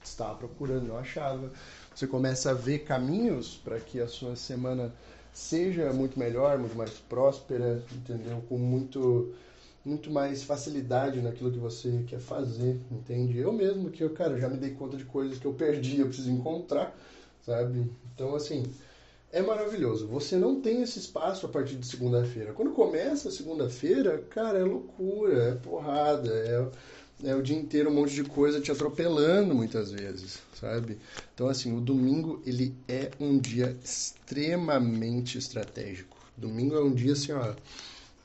está 0.02 0.34
procurando, 0.34 0.88
não 0.88 0.98
achava. 0.98 1.50
Você 1.94 2.06
começa 2.06 2.50
a 2.50 2.54
ver 2.54 2.80
caminhos 2.80 3.56
para 3.56 3.80
que 3.80 4.00
a 4.00 4.08
sua 4.08 4.36
semana 4.36 4.92
seja 5.32 5.92
muito 5.92 6.18
melhor, 6.18 6.58
muito 6.58 6.76
mais 6.76 6.90
próspera, 6.90 7.82
entendeu? 7.92 8.42
Com 8.48 8.58
muito 8.58 9.32
muito 9.84 10.10
mais 10.10 10.42
facilidade 10.42 11.20
naquilo 11.20 11.52
que 11.52 11.58
você 11.58 12.04
quer 12.06 12.20
fazer, 12.20 12.80
entende? 12.90 13.38
Eu 13.38 13.52
mesmo 13.52 13.90
que 13.90 14.02
eu, 14.02 14.10
cara, 14.10 14.38
já 14.38 14.48
me 14.48 14.56
dei 14.56 14.70
conta 14.70 14.96
de 14.96 15.04
coisas 15.04 15.38
que 15.38 15.46
eu 15.46 15.52
perdi, 15.52 16.00
eu 16.00 16.06
preciso 16.06 16.30
encontrar, 16.30 16.96
sabe? 17.44 17.90
Então, 18.14 18.34
assim, 18.34 18.64
é 19.30 19.42
maravilhoso. 19.42 20.06
Você 20.08 20.36
não 20.36 20.60
tem 20.60 20.82
esse 20.82 20.98
espaço 20.98 21.44
a 21.44 21.48
partir 21.48 21.76
de 21.76 21.86
segunda-feira. 21.86 22.52
Quando 22.52 22.70
começa 22.70 23.30
segunda-feira, 23.30 24.18
cara, 24.30 24.58
é 24.58 24.64
loucura, 24.64 25.50
é 25.50 25.54
porrada, 25.54 26.30
é 26.32 26.66
é 27.22 27.34
o 27.34 27.42
dia 27.42 27.56
inteiro 27.56 27.90
um 27.90 27.94
monte 27.94 28.14
de 28.14 28.24
coisa 28.24 28.60
te 28.60 28.72
atropelando 28.72 29.54
muitas 29.54 29.92
vezes, 29.92 30.40
sabe? 30.58 30.98
Então, 31.34 31.48
assim, 31.48 31.76
o 31.76 31.80
domingo, 31.80 32.42
ele 32.44 32.74
é 32.88 33.10
um 33.20 33.38
dia 33.38 33.76
extremamente 33.82 35.38
estratégico. 35.38 36.16
Domingo 36.36 36.74
é 36.74 36.82
um 36.82 36.92
dia, 36.92 37.12
assim, 37.12 37.32
ó, 37.32 37.54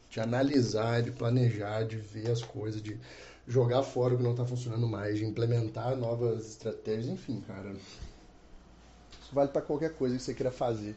de 0.10 0.20
analisar, 0.20 1.02
de 1.02 1.12
planejar, 1.12 1.84
de 1.84 1.98
ver 1.98 2.32
as 2.32 2.42
coisas, 2.42 2.82
de 2.82 3.00
jogar 3.48 3.84
fora 3.84 4.14
o 4.14 4.18
que 4.18 4.24
não 4.24 4.32
está 4.32 4.46
funcionando 4.46 4.88
mais, 4.88 5.18
de 5.18 5.26
implementar 5.26 5.96
novas 5.96 6.50
estratégias, 6.50 7.08
enfim, 7.08 7.42
cara. 7.42 7.72
Isso 9.22 9.34
vale 9.34 9.50
para 9.50 9.62
qualquer 9.62 9.94
coisa 9.94 10.16
que 10.16 10.22
você 10.22 10.34
queira 10.34 10.52
fazer 10.52 10.96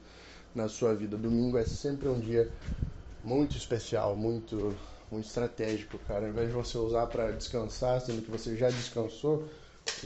na 0.55 0.69
sua 0.69 0.95
vida. 0.95 1.17
Domingo 1.17 1.59
é 1.59 1.65
sempre 1.65 2.09
um 2.09 2.19
dia 2.19 2.51
muito 3.23 3.57
especial, 3.57 4.17
muito 4.17 4.75
muito 5.13 5.27
estratégico, 5.27 5.99
cara. 6.09 6.25
Ao 6.25 6.31
invés 6.31 6.49
de 6.49 6.55
você 6.55 6.79
usar 6.79 7.07
para 7.07 7.33
descansar, 7.33 8.01
sendo 8.01 8.23
que 8.23 8.31
você 8.31 8.57
já 8.57 8.71
descansou, 8.71 9.47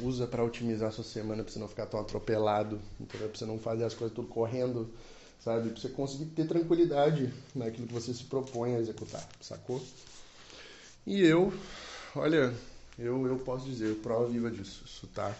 usa 0.02 0.26
para 0.26 0.42
otimizar 0.42 0.88
a 0.88 0.92
sua 0.92 1.04
semana, 1.04 1.44
para 1.44 1.52
você 1.52 1.60
não 1.60 1.68
ficar 1.68 1.86
tão 1.86 2.00
atropelado? 2.00 2.80
Para 3.06 3.28
você 3.28 3.44
não 3.44 3.58
fazer 3.58 3.84
as 3.84 3.94
coisas 3.94 4.14
tudo 4.14 4.26
correndo, 4.26 4.90
sabe? 5.46 5.70
Para 5.70 5.80
você 5.80 5.88
conseguir 5.90 6.24
ter 6.26 6.48
tranquilidade 6.48 7.32
naquilo 7.54 7.86
que 7.86 7.92
você 7.92 8.12
se 8.12 8.24
propõe 8.24 8.74
a 8.74 8.80
executar, 8.80 9.24
sacou? 9.40 9.80
E 11.06 11.20
eu, 11.20 11.52
olha, 12.16 12.52
eu, 12.98 13.24
eu 13.28 13.38
posso 13.38 13.64
dizer, 13.64 13.94
prova 13.98 14.26
viva 14.26 14.50
disso. 14.50 14.82
Isso 14.84 15.06
tá 15.06 15.32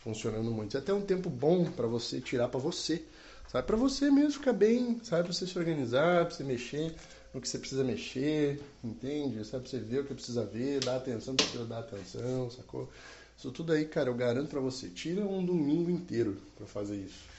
funcionando 0.00 0.50
muito. 0.50 0.76
É 0.76 0.80
até 0.80 0.92
um 0.92 1.00
tempo 1.00 1.30
bom 1.30 1.64
para 1.64 1.86
você 1.86 2.20
tirar 2.20 2.48
para 2.48 2.60
você, 2.60 3.02
sabe? 3.48 3.66
Para 3.66 3.76
você 3.78 4.10
mesmo 4.10 4.32
ficar 4.32 4.52
bem, 4.52 5.00
sabe? 5.02 5.22
Para 5.24 5.32
você 5.32 5.46
se 5.46 5.58
organizar, 5.58 6.26
para 6.26 6.34
você 6.34 6.44
mexer 6.44 6.94
no 7.32 7.40
que 7.40 7.48
você 7.48 7.58
precisa 7.58 7.82
mexer, 7.82 8.60
entende? 8.84 9.42
Sabe, 9.46 9.66
você 9.66 9.78
vê 9.80 10.00
o 10.00 10.04
que 10.04 10.12
precisa 10.12 10.44
ver, 10.44 10.82
dá 10.82 10.96
atenção 10.96 11.36
que 11.36 11.40
precisa 11.40 11.64
dar 11.64 11.78
atenção, 11.78 12.50
sacou? 12.50 12.86
Isso 13.34 13.50
tudo 13.50 13.72
aí, 13.72 13.86
cara, 13.86 14.10
eu 14.10 14.14
garanto 14.14 14.50
para 14.50 14.60
você. 14.60 14.90
Tira 14.90 15.22
um 15.22 15.42
domingo 15.42 15.90
inteiro 15.90 16.36
para 16.54 16.66
fazer 16.66 16.96
isso. 16.96 17.33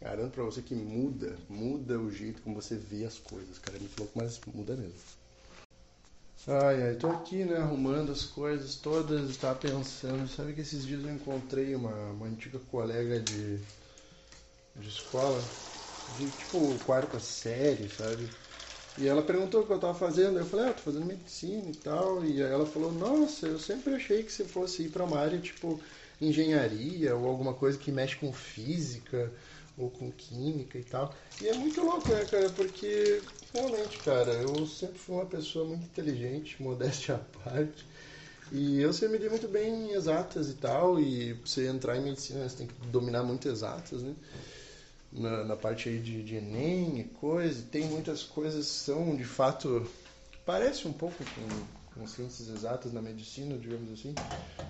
Garanto 0.00 0.32
para 0.34 0.42
você 0.44 0.60
que 0.62 0.74
muda, 0.74 1.38
muda 1.48 2.00
o 2.00 2.10
jeito 2.10 2.42
como 2.42 2.56
você 2.60 2.76
vê 2.76 3.04
as 3.04 3.18
coisas, 3.18 3.58
cara. 3.60 3.76
É 3.76 3.80
muito 3.80 3.96
louco, 3.98 4.18
mas 4.18 4.40
muda 4.46 4.76
mesmo. 4.76 5.00
Ai, 6.48 6.82
ai, 6.82 6.94
tô 6.96 7.08
aqui, 7.10 7.44
né, 7.44 7.56
arrumando 7.58 8.10
as 8.10 8.24
coisas 8.24 8.74
todas, 8.76 9.28
estava 9.30 9.56
pensando, 9.58 10.26
sabe 10.26 10.52
que 10.54 10.62
esses 10.62 10.84
dias 10.84 11.04
eu 11.04 11.12
encontrei 11.14 11.74
uma, 11.76 11.94
uma 12.10 12.26
antiga 12.26 12.58
colega 12.58 13.20
de, 13.20 13.60
de 14.76 14.88
escola, 14.88 15.50
de 16.08 16.30
tipo 16.32 16.78
quarta 16.80 17.20
série, 17.20 17.88
sabe? 17.88 18.30
E 18.96 19.06
ela 19.08 19.22
perguntou 19.22 19.62
o 19.62 19.66
que 19.66 19.72
eu 19.72 19.76
estava 19.76 19.94
fazendo. 19.98 20.38
Eu 20.38 20.46
falei, 20.46 20.66
ah, 20.68 20.74
tô 20.74 20.82
fazendo 20.82 21.06
medicina 21.06 21.70
e 21.70 21.74
tal. 21.74 22.24
E 22.24 22.42
aí 22.42 22.50
ela 22.52 22.66
falou, 22.66 22.92
nossa, 22.92 23.46
eu 23.46 23.58
sempre 23.58 23.94
achei 23.94 24.22
que 24.24 24.32
você 24.32 24.44
fosse 24.44 24.84
ir 24.84 24.90
para 24.90 25.04
uma 25.04 25.18
área 25.18 25.40
tipo 25.40 25.80
engenharia 26.20 27.16
ou 27.16 27.28
alguma 27.28 27.54
coisa 27.54 27.78
que 27.78 27.92
mexe 27.92 28.16
com 28.16 28.32
física 28.32 29.32
ou 29.78 29.90
com 29.90 30.10
química 30.10 30.78
e 30.78 30.82
tal. 30.82 31.14
E 31.40 31.48
é 31.48 31.54
muito 31.54 31.80
louco, 31.82 32.12
né, 32.12 32.24
cara? 32.24 32.50
Porque 32.50 33.22
realmente, 33.52 33.98
cara, 34.00 34.32
eu 34.32 34.66
sempre 34.66 34.98
fui 34.98 35.14
uma 35.16 35.26
pessoa 35.26 35.64
muito 35.64 35.84
inteligente, 35.84 36.60
modéstia 36.62 37.14
à 37.14 37.18
parte. 37.44 37.86
E 38.50 38.80
eu 38.80 38.92
sempre 38.92 39.14
me 39.14 39.18
dei 39.18 39.28
muito 39.28 39.46
bem 39.46 39.90
em 39.90 39.92
exatas 39.92 40.48
e 40.50 40.54
tal. 40.54 40.98
E 41.00 41.34
pra 41.34 41.46
você 41.46 41.68
entrar 41.68 41.96
em 41.96 42.02
medicina, 42.02 42.48
você 42.48 42.56
tem 42.56 42.66
que 42.66 42.74
dominar 42.90 43.22
muito 43.22 43.48
exatas, 43.48 44.02
né? 44.02 44.14
na, 45.12 45.44
na 45.44 45.56
parte 45.56 45.88
aí 45.88 45.98
de, 45.98 46.22
de 46.22 46.36
Enem 46.36 47.00
e 47.00 47.04
coisa, 47.04 47.62
tem 47.70 47.84
muitas 47.86 48.22
coisas 48.22 48.66
que 48.66 48.72
são 48.72 49.16
de 49.16 49.24
fato. 49.24 49.86
Parece 50.44 50.88
um 50.88 50.92
pouco 50.92 51.16
com, 51.16 51.77
com 51.98 52.06
ciências 52.06 52.48
exatas 52.48 52.92
na 52.92 53.02
medicina, 53.02 53.58
digamos 53.58 53.92
assim. 53.92 54.18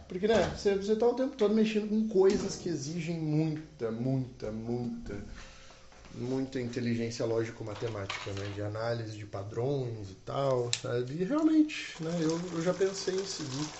Porque, 0.08 0.28
né, 0.28 0.52
você, 0.54 0.76
você 0.76 0.96
tá 0.96 1.06
o 1.08 1.14
tempo 1.14 1.36
todo 1.36 1.54
mexendo 1.54 1.88
com 1.88 2.08
coisas 2.08 2.56
que 2.56 2.68
exigem 2.68 3.18
muita, 3.20 3.90
muita, 3.92 4.52
muita, 4.52 5.24
muita 6.14 6.60
inteligência 6.60 7.24
lógico-matemática, 7.26 8.32
né? 8.32 8.48
De 8.48 8.62
análise 8.62 9.16
de 9.16 9.26
padrões 9.26 10.10
e 10.10 10.14
tal, 10.16 10.72
sabe? 10.72 11.14
E 11.20 11.24
realmente, 11.24 12.02
né, 12.02 12.18
eu, 12.22 12.50
eu 12.52 12.62
já 12.62 12.74
pensei 12.74 13.20
em 13.22 13.26
seguir 13.26 13.72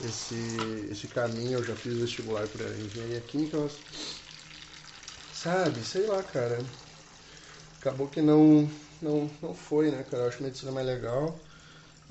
esse, 0.00 0.88
esse 0.90 1.08
caminho, 1.08 1.58
eu 1.60 1.64
já 1.64 1.76
fiz 1.76 1.98
vestibular 1.98 2.48
para 2.48 2.78
engenharia 2.78 3.20
química, 3.22 3.58
mas 3.58 3.80
sabe, 5.30 5.84
sei 5.84 6.06
lá, 6.06 6.22
cara. 6.22 6.64
Acabou 7.80 8.08
que 8.08 8.20
não, 8.20 8.68
não, 9.00 9.30
não 9.40 9.54
foi, 9.54 9.90
né, 9.90 10.02
cara? 10.02 10.24
Eu 10.24 10.28
acho 10.28 10.42
medicina 10.42 10.72
mais 10.72 10.86
legal 10.86 11.38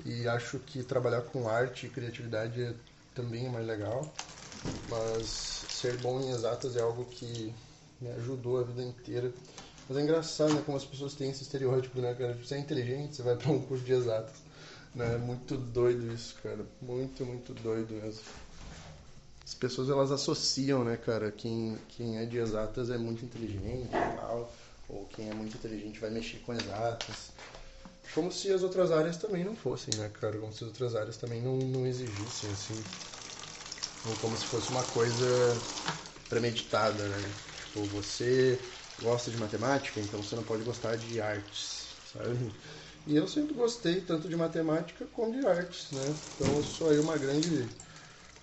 e 0.04 0.26
acho 0.28 0.58
que 0.60 0.82
trabalhar 0.82 1.22
com 1.22 1.48
arte 1.48 1.86
e 1.86 1.90
criatividade 1.90 2.62
é, 2.62 2.74
também 3.14 3.46
é 3.46 3.50
mais 3.50 3.66
legal. 3.66 4.12
Mas 4.88 5.66
ser 5.68 5.98
bom 5.98 6.20
em 6.20 6.30
exatas 6.30 6.76
é 6.76 6.80
algo 6.80 7.04
que 7.04 7.54
me 8.00 8.10
ajudou 8.12 8.60
a 8.60 8.62
vida 8.62 8.82
inteira. 8.82 9.32
Mas 9.88 9.98
é 9.98 10.02
engraçado, 10.02 10.52
né, 10.52 10.62
como 10.64 10.76
as 10.76 10.84
pessoas 10.84 11.14
têm 11.14 11.30
esse 11.30 11.42
estereótipo, 11.42 12.00
né, 12.00 12.14
cara? 12.14 12.34
Você 12.34 12.54
é 12.54 12.58
inteligente, 12.58 13.16
você 13.16 13.22
vai 13.22 13.36
para 13.36 13.50
um 13.50 13.60
curso 13.60 13.84
de 13.84 13.92
exatas. 13.92 14.36
Né? 14.94 15.14
É 15.14 15.18
muito 15.18 15.56
doido 15.56 16.12
isso, 16.12 16.36
cara. 16.42 16.64
Muito, 16.80 17.24
muito 17.24 17.52
doido 17.54 17.94
mesmo 17.94 18.22
as 19.48 19.54
pessoas 19.54 19.88
elas 19.88 20.12
associam, 20.12 20.84
né, 20.84 20.98
cara, 20.98 21.32
quem, 21.32 21.78
quem 21.88 22.18
é 22.18 22.26
de 22.26 22.36
exatas 22.36 22.90
é 22.90 22.98
muito 22.98 23.24
inteligente 23.24 23.86
e 23.86 24.16
tal, 24.16 24.52
ou 24.90 25.06
quem 25.06 25.30
é 25.30 25.32
muito 25.32 25.56
inteligente 25.56 25.98
vai 25.98 26.10
mexer 26.10 26.36
com 26.40 26.52
exatas. 26.52 27.30
Como 28.14 28.30
se 28.32 28.52
as 28.52 28.62
outras 28.62 28.90
áreas 28.92 29.16
também 29.16 29.44
não 29.44 29.54
fossem, 29.56 29.94
né, 29.96 30.08
cara? 30.08 30.38
Como 30.38 30.52
se 30.52 30.64
as 30.64 30.68
outras 30.70 30.94
áreas 30.96 31.16
também 31.16 31.40
não, 31.40 31.56
não 31.56 31.86
exigissem, 31.86 32.50
assim. 32.50 32.84
Ou 34.04 34.16
como 34.16 34.36
se 34.36 34.46
fosse 34.46 34.70
uma 34.70 34.84
coisa 34.84 35.60
premeditada, 36.28 37.08
né? 37.08 37.34
Tipo, 37.56 37.86
você 37.86 38.60
gosta 39.00 39.30
de 39.30 39.36
matemática, 39.38 40.00
então 40.00 40.22
você 40.22 40.36
não 40.36 40.44
pode 40.44 40.64
gostar 40.64 40.96
de 40.96 41.20
artes, 41.20 41.96
sabe? 42.04 42.52
E 43.06 43.16
eu 43.16 43.26
sempre 43.28 43.54
gostei 43.54 44.00
tanto 44.02 44.28
de 44.28 44.36
matemática 44.36 45.06
como 45.06 45.32
de 45.32 45.46
artes, 45.46 45.92
né? 45.92 46.16
Então 46.34 46.56
eu 46.58 46.64
sou 46.64 46.90
aí 46.90 46.98
uma 46.98 47.16
grande 47.16 47.70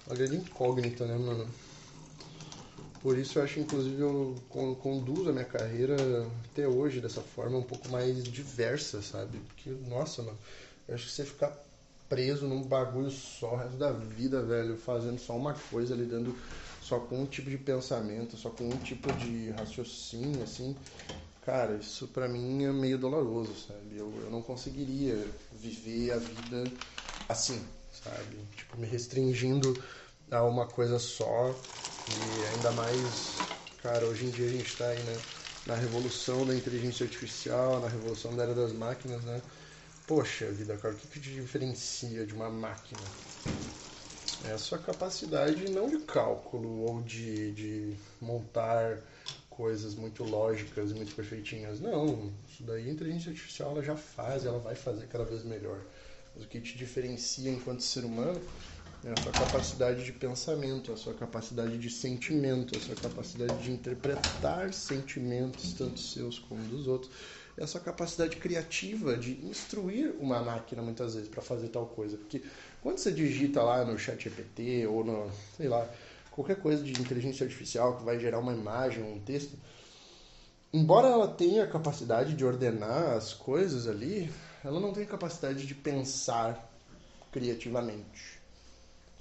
uma 0.07 0.15
grande 0.15 0.38
incógnita, 0.38 1.05
né, 1.05 1.17
mano? 1.17 1.48
Por 3.05 3.19
isso 3.19 3.38
eu 3.38 3.43
acho, 3.43 3.59
inclusive, 3.59 4.01
eu 4.01 4.35
conduzo 4.81 5.29
a 5.29 5.31
minha 5.31 5.45
carreira 5.45 5.95
até 6.51 6.67
hoje 6.67 7.00
dessa 7.00 7.21
forma 7.21 7.55
um 7.59 7.62
pouco 7.62 7.88
mais 7.88 8.24
diversa, 8.24 9.00
sabe? 9.00 9.38
Porque, 9.41 9.69
nossa, 9.88 10.24
mano, 10.24 10.39
eu 10.88 10.95
acho 10.95 11.05
que 11.05 11.12
você 11.12 11.24
ficar 11.24 11.55
preso 12.09 12.47
num 12.47 12.63
bagulho 12.63 13.12
só 13.12 13.53
o 13.53 13.57
resto 13.57 13.77
da 13.77 13.91
vida, 13.91 14.41
velho, 14.41 14.75
fazendo 14.75 15.19
só 15.19 15.38
uma 15.38 15.53
coisa, 15.53 15.93
lidando 15.93 16.35
só 16.81 16.97
com 17.00 17.21
um 17.21 17.27
tipo 17.27 17.47
de 17.47 17.59
pensamento, 17.59 18.38
só 18.38 18.50
com 18.50 18.67
um 18.67 18.77
tipo 18.79 19.13
de 19.13 19.51
raciocínio, 19.51 20.41
assim, 20.41 20.75
cara, 21.45 21.75
isso 21.75 22.07
pra 22.07 22.27
mim 22.27 22.63
é 22.63 22.71
meio 22.71 22.97
doloroso, 22.97 23.53
sabe? 23.67 23.97
Eu, 23.97 24.12
eu 24.24 24.31
não 24.31 24.41
conseguiria 24.41 25.15
viver 25.53 26.12
a 26.12 26.17
vida 26.17 26.71
assim, 27.29 27.63
sabe? 27.91 28.38
Tipo, 28.55 28.77
me 28.79 28.88
restringindo 28.88 29.83
a 30.31 30.43
uma 30.43 30.65
coisa 30.65 30.97
só. 30.97 31.55
E 32.07 32.43
ainda 32.45 32.71
mais, 32.71 33.51
cara, 33.77 34.05
hoje 34.07 34.25
em 34.25 34.31
dia 34.31 34.47
a 34.47 34.51
gente 34.51 34.67
está 34.67 34.89
aí, 34.89 35.03
né? 35.03 35.24
Na 35.65 35.75
revolução 35.75 36.45
da 36.45 36.55
inteligência 36.55 37.03
artificial, 37.03 37.79
na 37.79 37.88
revolução 37.88 38.35
da 38.35 38.43
era 38.43 38.53
das 38.55 38.71
máquinas, 38.74 39.24
né? 39.24 39.41
Poxa 40.07 40.51
vida, 40.51 40.77
cara, 40.77 40.93
o 40.95 40.97
que, 40.97 41.07
que 41.07 41.19
te 41.19 41.31
diferencia 41.33 42.25
de 42.25 42.33
uma 42.35 42.50
máquina? 42.50 43.12
É 44.43 44.51
a 44.51 44.57
sua 44.57 44.77
capacidade 44.77 45.67
não 45.69 45.89
de 45.89 46.00
cálculo 46.00 46.81
ou 46.81 47.01
de, 47.01 47.51
de 47.53 47.95
montar 48.21 49.00
coisas 49.50 49.95
muito 49.95 50.24
lógicas, 50.24 50.91
muito 50.93 51.13
perfeitinhas. 51.13 51.79
Não, 51.79 52.31
isso 52.47 52.63
daí 52.63 52.88
a 52.89 52.91
inteligência 52.91 53.29
artificial 53.31 53.71
ela 53.71 53.81
já 53.83 53.95
faz, 53.95 54.45
ela 54.45 54.59
vai 54.59 54.75
fazer 54.75 55.07
cada 55.07 55.24
vez 55.24 55.43
melhor. 55.43 55.79
Mas 56.35 56.43
o 56.43 56.47
que 56.47 56.59
te 56.59 56.77
diferencia 56.77 57.50
enquanto 57.50 57.81
ser 57.81 58.03
humano 58.03 58.41
é 59.05 59.12
a 59.12 59.17
sua 59.17 59.31
capacidade 59.31 60.03
de 60.03 60.12
pensamento, 60.12 60.91
a 60.91 60.97
sua 60.97 61.13
capacidade 61.13 61.77
de 61.77 61.89
sentimento, 61.91 62.75
a 62.75 62.79
sua 62.79 62.95
capacidade 62.95 63.63
de 63.63 63.71
interpretar 63.71 64.74
sentimentos, 64.74 65.74
tanto 65.74 66.00
seus 66.00 66.39
como 66.39 66.63
dos 66.67 66.88
outros, 66.88 67.12
é 67.55 67.63
a 67.63 67.67
sua 67.67 67.79
capacidade 67.79 68.38
criativa 68.38 69.15
de 69.15 69.45
instruir 69.45 70.15
uma 70.19 70.41
máquina 70.41 70.81
muitas 70.81 71.13
vezes 71.13 71.29
para 71.29 71.43
fazer 71.43 71.67
tal 71.67 71.85
coisa. 71.85 72.17
Porque 72.17 72.41
quando 72.81 72.97
você 72.97 73.12
digita 73.12 73.62
lá 73.62 73.85
no 73.85 73.95
chat 73.97 74.24
GPT 74.24 74.88
ou 74.88 75.05
no, 75.05 75.31
sei 75.55 75.67
lá, 75.67 75.88
qualquer 76.31 76.59
coisa 76.59 76.83
de 76.83 77.00
inteligência 77.00 77.43
artificial 77.43 77.97
que 77.97 78.03
vai 78.03 78.19
gerar 78.19 78.39
uma 78.39 78.53
imagem, 78.53 79.03
um 79.03 79.19
texto, 79.19 79.55
embora 80.74 81.09
ela 81.09 81.27
tenha 81.27 81.63
a 81.63 81.67
capacidade 81.67 82.33
de 82.33 82.43
ordenar 82.43 83.12
as 83.15 83.35
coisas 83.35 83.88
ali, 83.88 84.31
ela 84.63 84.79
não 84.79 84.91
tem 84.91 85.05
capacidade 85.05 85.67
de 85.67 85.75
pensar 85.75 86.74
criativamente. 87.31 88.35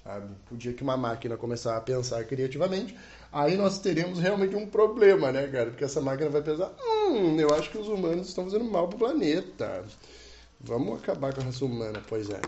Sabe? 0.05 0.35
O 0.51 0.57
dia 0.57 0.75
que 0.75 0.83
uma 0.83 0.99
máquina 0.99 1.37
começar 1.37 1.77
a 1.77 1.81
pensar 1.81 2.23
criativamente, 2.27 2.95
aí 3.33 3.57
nós 3.57 3.79
teremos 3.79 4.19
realmente 4.19 4.55
um 4.55 4.67
problema, 4.67 5.33
né, 5.33 5.49
cara? 5.49 5.71
Porque 5.71 5.85
essa 5.85 6.01
máquina 6.01 6.29
vai 6.29 6.43
pensar, 6.43 6.73
hum, 6.85 7.41
eu 7.41 7.55
acho 7.55 7.71
que 7.71 7.79
os 7.79 7.89
humanos 7.89 8.29
estão 8.29 8.45
fazendo 8.45 8.65
mal 8.67 8.87
pro 8.87 8.99
planeta. 8.99 9.83
Vamos 10.61 11.03
acabar 11.03 11.33
com 11.33 11.41
a 11.41 11.45
raça 11.45 11.65
humana, 11.65 12.03
pois 12.07 12.29
é. 12.29 12.41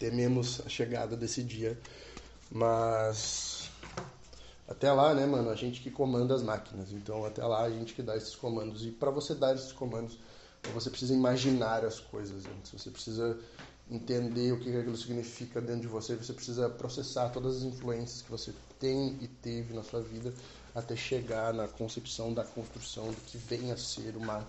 Tememos 0.00 0.60
a 0.66 0.68
chegada 0.68 1.16
desse 1.16 1.44
dia, 1.44 1.78
mas 2.50 3.70
até 4.66 4.90
lá, 4.90 5.14
né, 5.14 5.24
mano, 5.24 5.50
a 5.50 5.54
gente 5.54 5.80
que 5.80 5.90
comanda 5.90 6.34
as 6.34 6.42
máquinas. 6.42 6.90
Então, 6.92 7.24
até 7.24 7.44
lá 7.44 7.62
a 7.62 7.70
gente 7.70 7.94
que 7.94 8.02
dá 8.02 8.16
esses 8.16 8.34
comandos. 8.34 8.84
E 8.84 8.90
para 8.90 9.10
você 9.10 9.34
dar 9.34 9.54
esses 9.54 9.70
comandos, 9.70 10.18
você 10.74 10.90
precisa 10.90 11.14
imaginar 11.14 11.84
as 11.84 12.00
coisas 12.00 12.44
antes. 12.46 12.72
Você 12.72 12.90
precisa 12.90 13.38
entender 13.90 14.52
o 14.52 14.58
que 14.58 14.74
aquilo 14.74 14.96
significa 14.96 15.60
dentro 15.60 15.82
de 15.82 15.88
você, 15.88 16.14
você 16.16 16.32
precisa 16.32 16.68
processar 16.68 17.28
todas 17.30 17.58
as 17.58 17.62
influências 17.62 18.22
que 18.22 18.30
você 18.30 18.52
tem 18.78 19.18
e 19.20 19.28
teve 19.28 19.74
na 19.74 19.82
sua 19.82 20.00
vida 20.00 20.32
até 20.74 20.96
chegar 20.96 21.52
na 21.52 21.68
concepção 21.68 22.32
da 22.32 22.44
construção 22.44 23.10
do 23.10 23.20
que 23.26 23.36
venha 23.36 23.74
a 23.74 23.76
ser 23.76 24.16
uma 24.16 24.46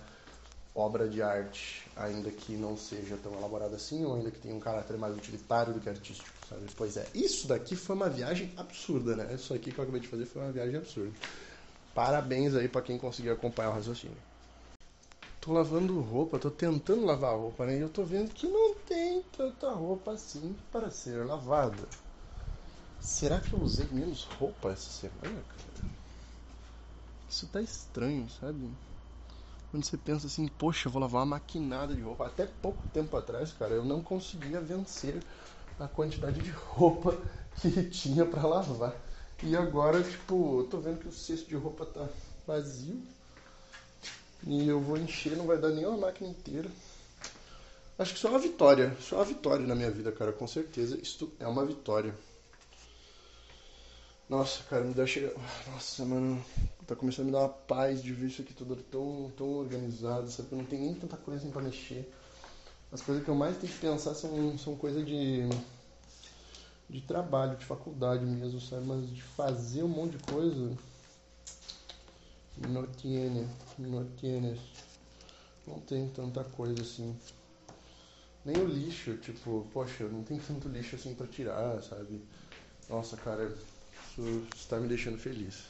obra 0.76 1.08
de 1.08 1.22
arte, 1.22 1.86
ainda 1.96 2.32
que 2.32 2.54
não 2.54 2.76
seja 2.76 3.18
tão 3.18 3.34
elaborada 3.34 3.76
assim, 3.76 4.04
ou 4.06 4.16
ainda 4.16 4.32
que 4.32 4.40
tenha 4.40 4.56
um 4.56 4.60
caráter 4.60 4.98
mais 4.98 5.16
utilitário 5.16 5.74
do 5.74 5.80
que 5.80 5.90
artístico, 5.90 6.30
sabe? 6.50 6.66
Pois 6.76 6.98
é, 6.98 7.06
isso 7.14 7.48
daqui 7.48 7.76
foi 7.76 7.96
uma 7.96 8.10
viagem 8.10 8.52
absurda, 8.58 9.16
né? 9.16 9.36
Isso 9.36 9.54
aqui 9.54 9.72
que 9.72 9.78
eu 9.78 9.84
acabei 9.84 10.02
de 10.02 10.08
fazer 10.08 10.26
foi 10.26 10.42
uma 10.42 10.52
viagem 10.52 10.78
absurda. 10.78 11.12
Parabéns 11.94 12.56
aí 12.56 12.68
para 12.68 12.82
quem 12.82 12.98
conseguiu 12.98 13.34
acompanhar 13.34 13.70
o 13.70 13.74
raciocínio 13.74 14.18
tô 15.44 15.52
lavando 15.52 16.00
roupa, 16.00 16.40
tô 16.40 16.50
tentando 16.50 17.06
lavar 17.06 17.38
roupa, 17.38 17.66
né? 17.66 17.78
E 17.78 17.82
eu 17.82 17.90
tô 17.90 18.04
vendo 18.04 18.34
que 18.34 18.48
não 18.48 18.76
tem 18.76 19.22
tanta 19.24 19.70
roupa 19.72 20.14
assim 20.14 20.56
para 20.72 20.90
ser 20.90 21.26
lavada. 21.26 21.86
Será 23.02 23.42
que 23.42 23.52
eu 23.52 23.60
usei 23.60 23.86
menos 23.92 24.24
roupa 24.24 24.72
essa 24.72 24.90
semana, 24.90 25.44
cara? 25.44 25.94
Isso 27.30 27.46
tá 27.48 27.62
estranho, 27.62 28.30
sabe? 28.30 28.72
Quando 29.70 29.84
você 29.84 29.98
pensa 29.98 30.28
assim, 30.28 30.48
poxa, 30.48 30.88
eu 30.88 30.92
vou 30.94 31.02
lavar 31.02 31.22
uma 31.22 31.36
maquinada 31.36 31.94
de 31.94 32.02
roupa. 32.02 32.28
Até 32.28 32.46
pouco 32.46 32.82
tempo 32.94 33.18
atrás, 33.18 33.52
cara, 33.52 33.74
eu 33.74 33.84
não 33.84 34.02
conseguia 34.02 34.62
vencer 34.62 35.22
a 35.78 35.88
quantidade 35.90 36.40
de 36.40 36.52
roupa 36.52 37.18
que 37.60 37.84
tinha 37.90 38.26
para 38.26 38.48
lavar. 38.48 38.96
E 39.42 39.58
agora, 39.58 40.02
tipo, 40.02 40.62
eu 40.62 40.68
tô 40.68 40.80
vendo 40.80 41.00
que 41.00 41.10
o 41.10 41.12
cesto 41.12 41.50
de 41.50 41.56
roupa 41.56 41.86
tá 41.86 42.08
vazio. 42.48 43.02
E 44.46 44.68
eu 44.68 44.80
vou 44.80 44.98
encher, 44.98 45.38
não 45.38 45.46
vai 45.46 45.58
dar 45.58 45.70
nem 45.70 45.86
uma 45.86 45.98
máquina 45.98 46.30
inteira. 46.30 46.70
Acho 47.98 48.14
que 48.14 48.20
só 48.20 48.30
uma 48.30 48.40
vitória. 48.40 48.96
Só 49.00 49.18
uma 49.18 49.26
vitória 49.26 49.66
na 49.66 49.76
minha 49.76 49.92
vida, 49.92 50.12
cara. 50.12 50.34
Com 50.34 50.48
certeza. 50.48 50.98
Isto 50.98 51.32
é 51.40 51.48
uma 51.48 51.66
vitória. 51.66 52.14
Nossa, 54.28 54.64
cara, 54.64 54.84
me 54.84 54.94
dá 54.94 55.06
chega. 55.06 55.34
Nossa, 55.72 56.04
mano. 56.04 56.44
Tá 56.88 56.96
começando 56.96 57.24
a 57.24 57.26
me 57.28 57.32
dar 57.32 57.40
uma 57.40 57.50
paz 57.50 58.02
de 58.02 58.12
ver 58.14 58.28
isso 58.28 58.42
aqui 58.42 58.54
tudo 58.54 58.76
tão, 58.76 59.32
tão 59.38 59.48
organizado, 59.48 60.30
sabe? 60.30 60.50
Eu 60.52 60.58
não 60.58 60.66
tem 60.66 60.80
nem 60.80 60.94
tanta 60.96 61.16
coisa 61.16 61.40
assim 61.40 61.52
pra 61.52 61.62
mexer. 61.62 62.12
As 62.92 63.02
coisas 63.02 63.24
que 63.24 63.30
eu 63.30 63.36
mais 63.36 63.58
tenho 63.58 63.72
que 63.72 63.80
pensar 63.80 64.14
são, 64.14 64.58
são 64.58 64.76
coisas 64.76 65.06
de. 65.06 65.48
de 66.90 67.02
trabalho, 67.02 67.58
de 67.58 67.66
faculdade 67.66 68.26
mesmo, 68.26 68.60
sabe? 68.60 68.86
Mas 68.86 69.10
de 69.10 69.22
fazer 69.22 69.84
um 69.84 69.88
monte 69.88 70.18
de 70.18 70.24
coisa. 70.24 70.78
No 72.58 72.88
tiene, 72.88 73.48
no 73.78 74.06
tienes. 74.18 74.60
Não 75.66 75.80
tem 75.80 76.08
tanta 76.10 76.44
coisa 76.44 76.82
assim. 76.82 77.16
Nem 78.46 78.58
o 78.58 78.68
lixo, 78.68 79.16
tipo, 79.18 79.66
poxa, 79.74 80.04
não 80.08 80.24
tem 80.24 80.38
tanto 80.38 80.68
lixo 80.68 80.96
assim 80.96 81.16
pra 81.16 81.26
tirar, 81.28 81.82
sabe? 81.82 82.22
Nossa, 82.90 83.16
cara, 83.18 83.56
isso 84.06 84.46
está 84.56 84.80
me 84.80 84.88
deixando 84.88 85.18
feliz. 85.18 85.64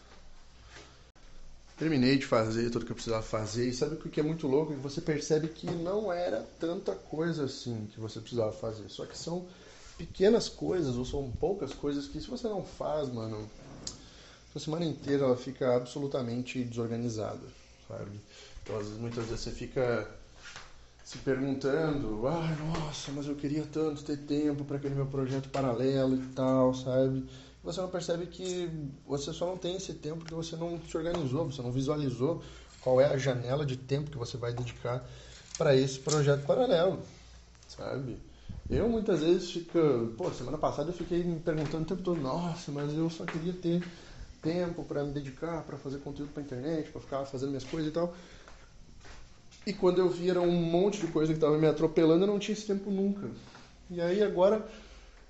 Terminei 1.77 2.17
de 2.17 2.25
fazer 2.25 2.69
tudo 2.69 2.85
que 2.85 2.91
eu 2.91 2.95
precisava 2.95 3.23
fazer 3.23 3.67
e 3.67 3.73
sabe 3.73 3.95
o 3.95 3.97
que 3.97 4.19
é 4.19 4.23
muito 4.23 4.47
louco? 4.47 4.73
Você 4.75 5.01
percebe 5.01 5.47
que 5.47 5.69
não 5.69 6.11
era 6.11 6.47
tanta 6.59 6.93
coisa 6.93 7.45
assim 7.45 7.87
que 7.91 7.99
você 7.99 8.19
precisava 8.19 8.51
fazer. 8.51 8.89
Só 8.89 9.05
que 9.05 9.17
são 9.17 9.47
pequenas 9.97 10.49
coisas 10.49 10.95
ou 10.95 11.05
são 11.05 11.31
poucas 11.31 11.73
coisas 11.73 12.07
que 12.07 12.19
se 12.19 12.27
você 12.27 12.47
não 12.47 12.63
faz, 12.63 13.09
mano, 13.09 13.49
a 14.57 14.59
semana 14.59 14.85
inteira 14.85 15.25
ela 15.25 15.37
fica 15.37 15.75
absolutamente 15.75 16.63
desorganizada, 16.63 17.47
sabe? 17.87 18.19
Então, 18.61 18.77
às 18.77 18.85
vezes, 18.85 18.99
muitas 18.99 19.25
vezes 19.25 19.41
você 19.41 19.51
fica 19.51 20.07
se 21.03 21.17
perguntando, 21.17 22.25
ah, 22.27 22.55
nossa, 22.55 23.11
mas 23.11 23.27
eu 23.27 23.35
queria 23.35 23.65
tanto 23.65 24.03
ter 24.03 24.17
tempo 24.17 24.63
para 24.63 24.77
aquele 24.77 24.95
meu 24.95 25.05
projeto 25.05 25.49
paralelo 25.49 26.15
e 26.15 26.25
tal, 26.33 26.73
sabe? 26.73 27.19
E 27.19 27.65
você 27.65 27.81
não 27.81 27.89
percebe 27.89 28.25
que 28.27 28.69
você 29.05 29.33
só 29.33 29.47
não 29.47 29.57
tem 29.57 29.75
esse 29.75 29.93
tempo 29.93 30.19
porque 30.19 30.33
você 30.33 30.55
não 30.55 30.79
se 30.81 30.95
organizou, 30.95 31.45
você 31.45 31.61
não 31.61 31.71
visualizou 31.71 32.41
qual 32.81 33.01
é 33.01 33.05
a 33.05 33.17
janela 33.17 33.65
de 33.65 33.75
tempo 33.75 34.11
que 34.11 34.17
você 34.17 34.37
vai 34.37 34.53
dedicar 34.53 35.05
para 35.57 35.75
esse 35.75 35.99
projeto 35.99 36.45
paralelo, 36.45 36.99
sabe? 37.67 38.17
Eu 38.69 38.87
muitas 38.87 39.21
vezes 39.21 39.51
fico, 39.51 39.79
pô, 40.17 40.31
semana 40.31 40.57
passada 40.57 40.89
eu 40.89 40.93
fiquei 40.93 41.23
me 41.23 41.39
perguntando 41.39 41.83
o 41.83 41.85
tempo 41.85 42.01
todo, 42.01 42.21
nossa, 42.21 42.71
mas 42.71 42.93
eu 42.93 43.09
só 43.09 43.25
queria 43.25 43.53
ter 43.53 43.83
tempo 44.43 44.83
para 44.83 45.03
me 45.03 45.11
dedicar, 45.11 45.63
para 45.63 45.77
fazer 45.77 45.99
conteúdo 45.99 46.31
para 46.33 46.43
internet, 46.43 46.91
para 46.91 47.01
ficar 47.01 47.25
fazendo 47.25 47.49
minhas 47.49 47.63
coisas 47.63 47.89
e 47.89 47.93
tal. 47.93 48.13
E 49.65 49.73
quando 49.73 49.99
eu 49.99 50.09
vi 50.09 50.29
era 50.29 50.41
um 50.41 50.51
monte 50.51 50.99
de 50.99 51.07
coisa 51.07 51.31
que 51.31 51.37
estava 51.37 51.57
me 51.57 51.65
atropelando, 51.65 52.23
eu 52.23 52.27
não 52.27 52.37
tinha 52.37 52.53
esse 52.53 52.67
tempo 52.67 52.91
nunca. 52.91 53.29
E 53.89 54.01
aí 54.01 54.21
agora, 54.21 54.67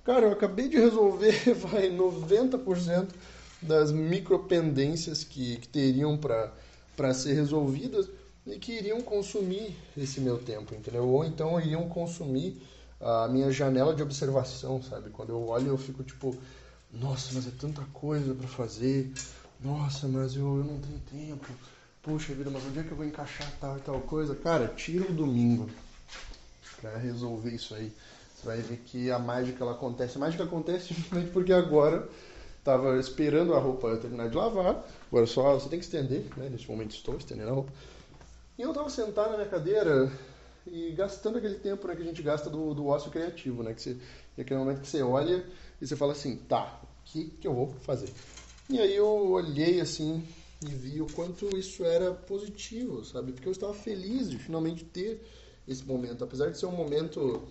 cara, 0.04 0.26
eu 0.26 0.32
acabei 0.32 0.68
de 0.68 0.76
resolver, 0.76 1.32
vai, 1.54 1.88
90% 1.88 3.08
das 3.62 3.92
micropendências 3.92 5.22
que, 5.24 5.56
que 5.56 5.68
teriam 5.68 6.18
para 6.18 7.14
ser 7.14 7.34
resolvidas 7.34 8.08
e 8.46 8.58
que 8.58 8.72
iriam 8.72 9.00
consumir 9.00 9.74
esse 9.96 10.20
meu 10.20 10.38
tempo, 10.38 10.74
entendeu? 10.74 11.08
Ou 11.08 11.24
então 11.24 11.58
iriam 11.58 11.88
consumir 11.88 12.60
a 13.00 13.28
minha 13.28 13.50
janela 13.50 13.94
de 13.94 14.02
observação, 14.02 14.82
sabe? 14.82 15.10
Quando 15.10 15.30
eu 15.30 15.48
olho, 15.48 15.68
eu 15.68 15.78
fico 15.78 16.02
tipo, 16.02 16.36
nossa, 17.00 17.32
mas 17.34 17.46
é 17.46 17.50
tanta 17.58 17.82
coisa 17.92 18.34
para 18.34 18.48
fazer. 18.48 19.12
Nossa, 19.60 20.06
mas 20.06 20.36
eu, 20.36 20.58
eu 20.58 20.64
não 20.64 20.78
tenho 20.78 21.00
tempo. 21.10 21.46
Puxa 22.02 22.34
vida, 22.34 22.50
mas 22.50 22.64
onde 22.66 22.78
é 22.78 22.82
que 22.82 22.90
eu 22.90 22.96
vou 22.96 23.06
encaixar 23.06 23.50
tal 23.60 23.78
e 23.78 23.80
tal 23.80 24.00
coisa? 24.02 24.34
Cara, 24.34 24.68
tira 24.68 25.10
o 25.10 25.12
domingo 25.14 25.70
para 26.80 26.98
resolver 26.98 27.50
isso 27.50 27.74
aí. 27.74 27.92
Você 28.34 28.46
vai 28.46 28.58
ver 28.58 28.76
que 28.78 29.10
a 29.10 29.18
mágica 29.18 29.64
ela 29.64 29.72
acontece. 29.72 30.16
A 30.16 30.20
mágica 30.20 30.44
acontece 30.44 30.92
simplesmente 30.94 31.30
porque 31.30 31.52
agora 31.52 32.08
tava 32.62 32.98
esperando 32.98 33.54
a 33.54 33.58
roupa 33.58 33.96
terminar 33.96 34.28
de 34.28 34.36
lavar. 34.36 34.86
Agora 35.08 35.26
só 35.26 35.54
você 35.54 35.68
tem 35.68 35.78
que 35.78 35.84
estender, 35.84 36.26
né? 36.36 36.48
Nesse 36.50 36.68
momento 36.68 36.90
estou 36.90 37.16
estendendo 37.16 37.50
a 37.50 37.54
roupa. 37.54 37.72
E 38.58 38.62
eu 38.62 38.72
tava 38.72 38.88
sentado 38.90 39.30
na 39.30 39.36
minha 39.38 39.48
cadeira 39.48 40.12
e 40.66 40.92
gastando 40.92 41.38
aquele 41.38 41.56
tempo 41.56 41.86
né, 41.86 41.94
que 41.94 42.02
a 42.02 42.04
gente 42.06 42.22
gasta 42.22 42.48
do, 42.48 42.74
do 42.74 42.86
ócio 42.86 43.10
criativo, 43.10 43.62
né? 43.62 43.74
Que 43.74 43.82
você, 43.82 43.96
aquele 44.38 44.60
momento 44.60 44.80
que 44.80 44.88
você 44.88 45.02
olha 45.02 45.44
e 45.80 45.86
você 45.86 45.96
fala 45.96 46.12
assim, 46.12 46.36
tá, 46.36 46.80
que, 47.04 47.30
que 47.40 47.46
eu 47.46 47.54
vou 47.54 47.74
fazer? 47.80 48.12
E 48.68 48.78
aí 48.78 48.96
eu 48.96 49.06
olhei 49.30 49.80
assim 49.80 50.24
e 50.60 50.74
vi 50.74 51.00
o 51.00 51.10
quanto 51.10 51.56
isso 51.56 51.84
era 51.84 52.12
positivo, 52.12 53.04
sabe? 53.04 53.32
Porque 53.32 53.48
eu 53.48 53.52
estava 53.52 53.74
feliz 53.74 54.30
de 54.30 54.38
finalmente 54.38 54.84
ter 54.84 55.22
esse 55.68 55.84
momento, 55.84 56.24
apesar 56.24 56.50
de 56.50 56.58
ser 56.58 56.66
um 56.66 56.72
momento 56.72 57.46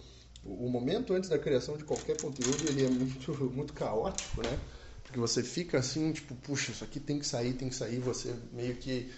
o 0.45 0.69
momento 0.69 1.13
antes 1.13 1.29
da 1.29 1.39
criação 1.39 1.77
de 1.77 1.85
qualquer 1.85 2.17
conteúdo 2.19 2.67
ele 2.67 2.83
é 2.83 2.89
muito 2.89 3.33
muito 3.53 3.73
caótico, 3.73 4.41
né? 4.41 4.59
Porque 5.03 5.19
você 5.19 5.43
fica 5.43 5.77
assim, 5.79 6.11
tipo, 6.13 6.33
puxa, 6.35 6.71
isso 6.71 6.83
aqui 6.83 6.99
tem 6.99 7.19
que 7.19 7.27
sair, 7.27 7.53
tem 7.53 7.69
que 7.69 7.75
sair, 7.75 7.99
você 7.99 8.33
meio 8.53 8.75
que 8.77 9.11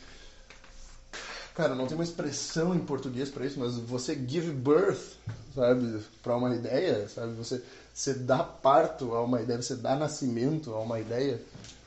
Cara, 1.55 1.73
não 1.73 1.87
tem 1.87 1.95
uma 1.95 2.03
expressão 2.03 2.75
em 2.75 2.79
português 2.79 3.29
para 3.29 3.45
isso, 3.45 3.57
mas 3.57 3.77
você 3.77 4.13
give 4.13 4.51
birth, 4.51 5.15
sabe, 5.53 6.01
para 6.21 6.35
uma 6.35 6.53
ideia, 6.53 7.07
sabe? 7.07 7.33
Você, 7.35 7.63
você 7.95 8.13
dá 8.13 8.43
parto 8.43 9.15
a 9.15 9.23
uma 9.23 9.41
ideia, 9.41 9.62
você 9.62 9.73
dá 9.73 9.95
nascimento 9.95 10.73
a 10.73 10.81
uma 10.81 10.99
ideia, 10.99 11.41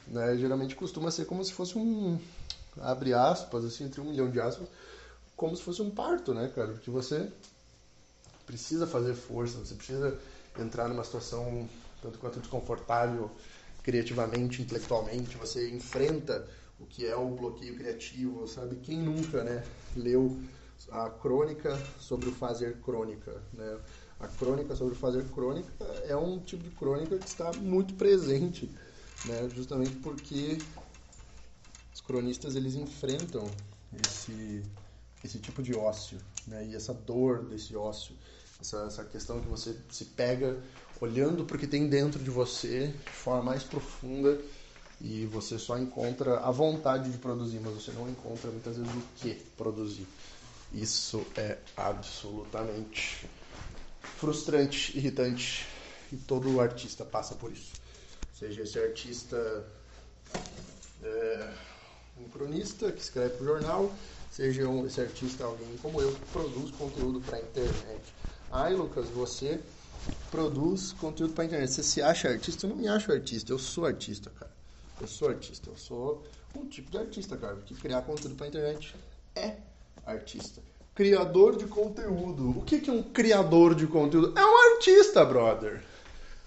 né? 0.07 0.39
Geralmente 0.39 0.75
costuma 0.75 1.11
ser 1.11 1.27
como 1.27 1.45
se 1.45 1.53
fosse 1.53 1.77
um, 1.77 2.19
abre 2.81 3.13
aspas, 3.13 3.63
assim, 3.63 3.85
entre 3.85 4.01
um 4.01 4.05
milhão 4.05 4.31
de 4.31 4.41
aspas, 4.41 4.67
como 5.37 5.55
se 5.55 5.63
fosse 5.63 5.83
um 5.83 5.91
parto, 5.91 6.33
né, 6.33 6.51
cara? 6.55 6.73
Porque 6.73 6.91
você 6.91 7.31
precisa 8.47 8.87
fazer 8.87 9.13
força, 9.13 9.59
você 9.59 9.75
precisa 9.75 10.19
entrar 10.59 10.89
numa 10.89 11.05
situação 11.05 11.69
tanto 12.01 12.19
quanto 12.19 12.41
desconfortável, 12.41 13.31
criativamente, 13.83 14.63
intelectualmente, 14.63 15.37
você 15.37 15.69
enfrenta 15.69 16.49
o 16.81 16.87
que 16.87 17.05
é 17.05 17.17
o 17.17 17.29
bloqueio 17.29 17.77
criativo, 17.77 18.49
sabe? 18.49 18.77
Quem 18.77 18.99
nunca, 18.99 19.45
né, 19.45 19.63
leu 19.95 20.41
a 20.91 21.11
crônica 21.11 21.77
sobre 21.99 22.31
o 22.31 22.33
fazer 22.33 22.79
crônica, 22.81 23.43
né? 23.53 23.79
A 24.21 24.27
crônica 24.27 24.75
sobre 24.75 24.95
fazer 24.97 25.25
crônica 25.31 25.73
é 26.07 26.17
um 26.17 26.41
tipo 26.41 26.65
de 26.65 26.71
crônica 26.71 27.17
que 27.19 27.29
está 27.29 27.53
muito 27.53 27.95
presente, 27.95 28.69
né? 29.25 29.49
Justamente 29.55 29.95
porque 29.97 30.59
os 31.95 32.01
cronistas 32.01 32.57
eles 32.57 32.75
enfrentam 32.75 33.49
esse 34.07 34.63
esse 35.25 35.39
tipo 35.39 35.63
de 35.63 35.75
ócio, 35.75 36.19
né? 36.47 36.67
E 36.67 36.75
essa 36.77 36.95
dor 36.95 37.45
desse 37.45 37.75
ócio 37.77 38.15
Essa, 38.61 38.85
essa 38.87 39.05
questão 39.05 39.41
que 39.41 39.49
você 39.49 39.77
se 39.91 40.05
pega 40.05 40.57
olhando 41.01 41.45
para 41.45 41.57
o 41.57 41.61
que 41.61 41.67
tem 41.67 41.89
dentro 41.89 42.23
de 42.23 42.31
você 42.31 42.89
de 42.89 43.13
forma 43.13 43.43
mais 43.43 43.63
profunda 43.63 44.41
e 45.01 45.27
você 45.27 45.59
só 45.59 45.79
encontra 45.79 46.41
a 46.41 46.51
vontade 46.51 47.11
de 47.11 47.19
produzir, 47.19 47.61
mas 47.61 47.75
você 47.75 47.93
não 47.93 48.09
encontra 48.09 48.51
muitas 48.51 48.77
vezes 48.77 48.93
o 48.93 49.03
que 49.17 49.35
produzir. 49.57 50.07
Isso 50.73 51.25
é 51.37 51.59
absolutamente 51.77 53.29
frustrante, 54.03 54.97
irritante 54.97 55.67
e 56.13 56.17
todo 56.17 56.61
artista 56.61 57.05
passa 57.05 57.35
por 57.35 57.53
isso. 57.53 57.73
Seja 58.33 58.63
esse 58.63 58.79
artista 58.79 59.65
é, 61.03 61.53
um 62.21 62.29
cronista 62.29 62.91
que 62.93 63.01
escreve 63.01 63.35
para 63.35 63.43
o 63.43 63.47
jornal, 63.47 63.93
seja 64.31 64.69
um, 64.69 64.87
esse 64.87 65.01
artista 65.01 65.45
alguém 65.45 65.77
como 65.83 66.01
eu 66.01 66.13
que 66.13 66.25
produz 66.33 66.71
conteúdo 66.73 67.21
para 67.21 67.37
a 67.37 67.41
internet. 67.41 68.15
Ai, 68.51 68.75
Lucas, 68.75 69.09
você 69.09 69.61
produz 70.31 70.93
conteúdo 70.93 71.35
para 71.35 71.45
a 71.45 71.47
internet. 71.47 71.71
Você 71.71 71.83
se 71.83 72.03
acha 72.03 72.29
artista? 72.29 72.67
Eu 72.67 72.71
não 72.71 72.77
me 72.77 72.89
acho 72.89 73.13
artista, 73.13 73.53
eu 73.53 73.59
sou 73.59 73.85
artista, 73.85 74.31
cara. 74.31 74.51
Eu 75.01 75.07
sou 75.07 75.29
artista, 75.29 75.71
eu 75.71 75.77
sou 75.77 76.25
um 76.55 76.67
tipo 76.67 76.91
de 76.91 76.99
artista, 76.99 77.37
cara, 77.37 77.57
porque 77.57 77.75
criar 77.75 78.03
conteúdo 78.03 78.35
para 78.35 78.47
a 78.47 78.49
internet 78.49 78.95
é 79.35 79.57
artista. 80.05 80.61
Criador 80.99 81.57
de 81.57 81.67
conteúdo. 81.67 82.59
O 82.59 82.63
que, 82.63 82.91
é 82.91 82.93
um 82.93 83.05
criador 83.05 83.73
de 83.73 83.87
conteúdo? 83.87 84.37
É 84.37 84.45
um 84.45 84.73
artista, 84.73 85.25
brother. 85.25 85.81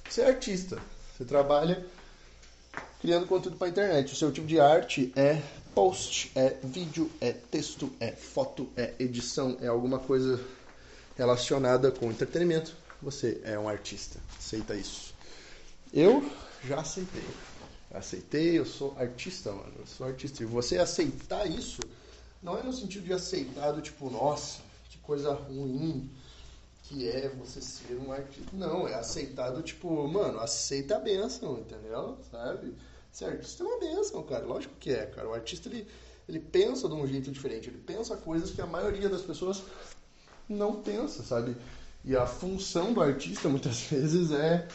Você 0.10 0.20
é 0.20 0.28
artista. 0.28 0.78
Você 1.16 1.24
trabalha 1.24 1.86
criando 3.00 3.28
conteúdo 3.28 3.56
para 3.56 3.68
a 3.68 3.70
internet. 3.70 4.12
O 4.12 4.16
seu 4.18 4.30
tipo 4.30 4.46
de 4.46 4.60
arte 4.60 5.14
é 5.16 5.42
post, 5.74 6.34
é 6.36 6.58
vídeo, 6.62 7.10
é 7.22 7.32
texto, 7.32 7.90
é 7.98 8.12
foto, 8.12 8.68
é 8.76 8.94
edição, 9.00 9.58
é 9.62 9.68
alguma 9.68 10.00
coisa 10.00 10.38
relacionada 11.16 11.90
com 11.90 12.12
entretenimento. 12.12 12.76
Você 13.02 13.40
é 13.46 13.58
um 13.58 13.70
artista. 13.70 14.20
Aceita 14.38 14.76
isso. 14.76 15.14
Eu 15.94 16.30
já 16.68 16.82
aceitei. 16.82 17.24
Aceitei, 17.90 18.60
eu 18.60 18.66
sou 18.66 18.94
artista, 19.00 19.50
mano. 19.54 19.76
Eu 19.80 19.88
sou 19.88 20.06
artista. 20.06 20.44
E 20.44 20.46
você 20.46 20.78
aceitar 20.78 21.50
isso 21.50 21.80
não 22.42 22.58
é 22.58 22.64
no 22.64 22.74
sentido 22.74 23.06
de 23.06 23.14
aceitar 23.14 23.72
do 23.72 23.82
tipo, 23.82 24.10
nossa, 24.10 24.62
que 24.90 24.98
coisa 25.00 25.34
ruim 25.34 26.10
que 26.84 27.08
é 27.08 27.30
você 27.30 27.62
ser 27.62 27.96
um 27.96 28.12
artista. 28.12 28.50
Não, 28.52 28.86
é 28.86 28.96
aceitar 28.96 29.50
do 29.52 29.62
tipo, 29.62 30.08
mano, 30.10 30.40
aceita 30.40 30.98
a 30.98 31.00
benção, 31.00 31.60
entendeu? 31.60 32.18
Sabe? 32.30 32.76
Ser 33.12 33.26
artista 33.26 33.64
é 33.64 33.68
uma 33.68 33.80
benção, 33.80 34.24
cara. 34.24 34.46
Lógico 34.46 34.76
que 34.76 34.92
é, 34.92 35.06
cara. 35.06 35.30
O 35.30 35.34
artista, 35.34 35.70
ele, 35.70 35.88
ele 36.28 36.40
pensa 36.40 36.90
de 36.90 36.94
um 36.94 37.08
jeito 37.08 37.32
diferente. 37.32 37.70
Ele 37.70 37.78
pensa 37.78 38.18
coisas 38.18 38.52
que 38.52 38.62
a 38.62 38.66
maioria 38.66 39.08
das 39.08 39.22
pessoas 39.22 39.64
não 40.50 40.82
pensa, 40.82 41.24
sabe? 41.24 41.56
E 42.04 42.16
a 42.16 42.26
função 42.26 42.94
do 42.94 43.02
artista, 43.02 43.48
muitas 43.48 43.82
vezes, 43.88 44.32
é, 44.32 44.68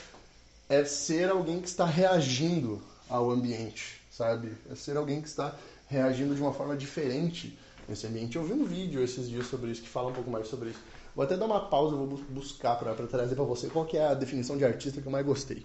é 0.71 0.85
ser 0.87 1.29
alguém 1.29 1.61
que 1.61 1.69
está 1.69 1.85
reagindo 1.85 2.83
ao 3.11 3.31
ambiente, 3.31 4.01
sabe? 4.11 4.57
É 4.71 4.75
ser 4.75 4.97
alguém 4.97 5.21
que 5.21 5.29
está 5.29 5.55
reagindo 5.87 6.35
de 6.35 6.41
uma 6.41 6.53
forma 6.53 6.77
diferente 6.77 7.59
nesse 7.89 8.07
ambiente. 8.07 8.37
Eu 8.37 8.45
vi 8.45 8.53
um 8.53 8.65
vídeo 8.65 9.03
esses 9.03 9.29
dias 9.29 9.47
sobre 9.47 9.71
isso, 9.71 9.83
que 9.83 9.89
fala 9.89 10.11
um 10.11 10.13
pouco 10.13 10.31
mais 10.31 10.49
sobre 10.49 10.71
isso. 10.71 10.81
Vou 11.15 11.25
até 11.25 11.37
dar 11.37 11.47
uma 11.47 11.69
pausa, 11.69 11.97
vou 11.97 12.07
buscar 12.29 12.77
para 12.77 12.95
trazer 13.07 13.35
para 13.35 13.45
você 13.45 13.69
qual 13.69 13.87
que 13.87 13.97
é 13.97 14.07
a 14.07 14.15
definição 14.15 14.57
de 14.57 14.65
artista 14.65 15.01
que 15.01 15.07
eu 15.07 15.13
mais 15.13 15.25
gostei. 15.25 15.65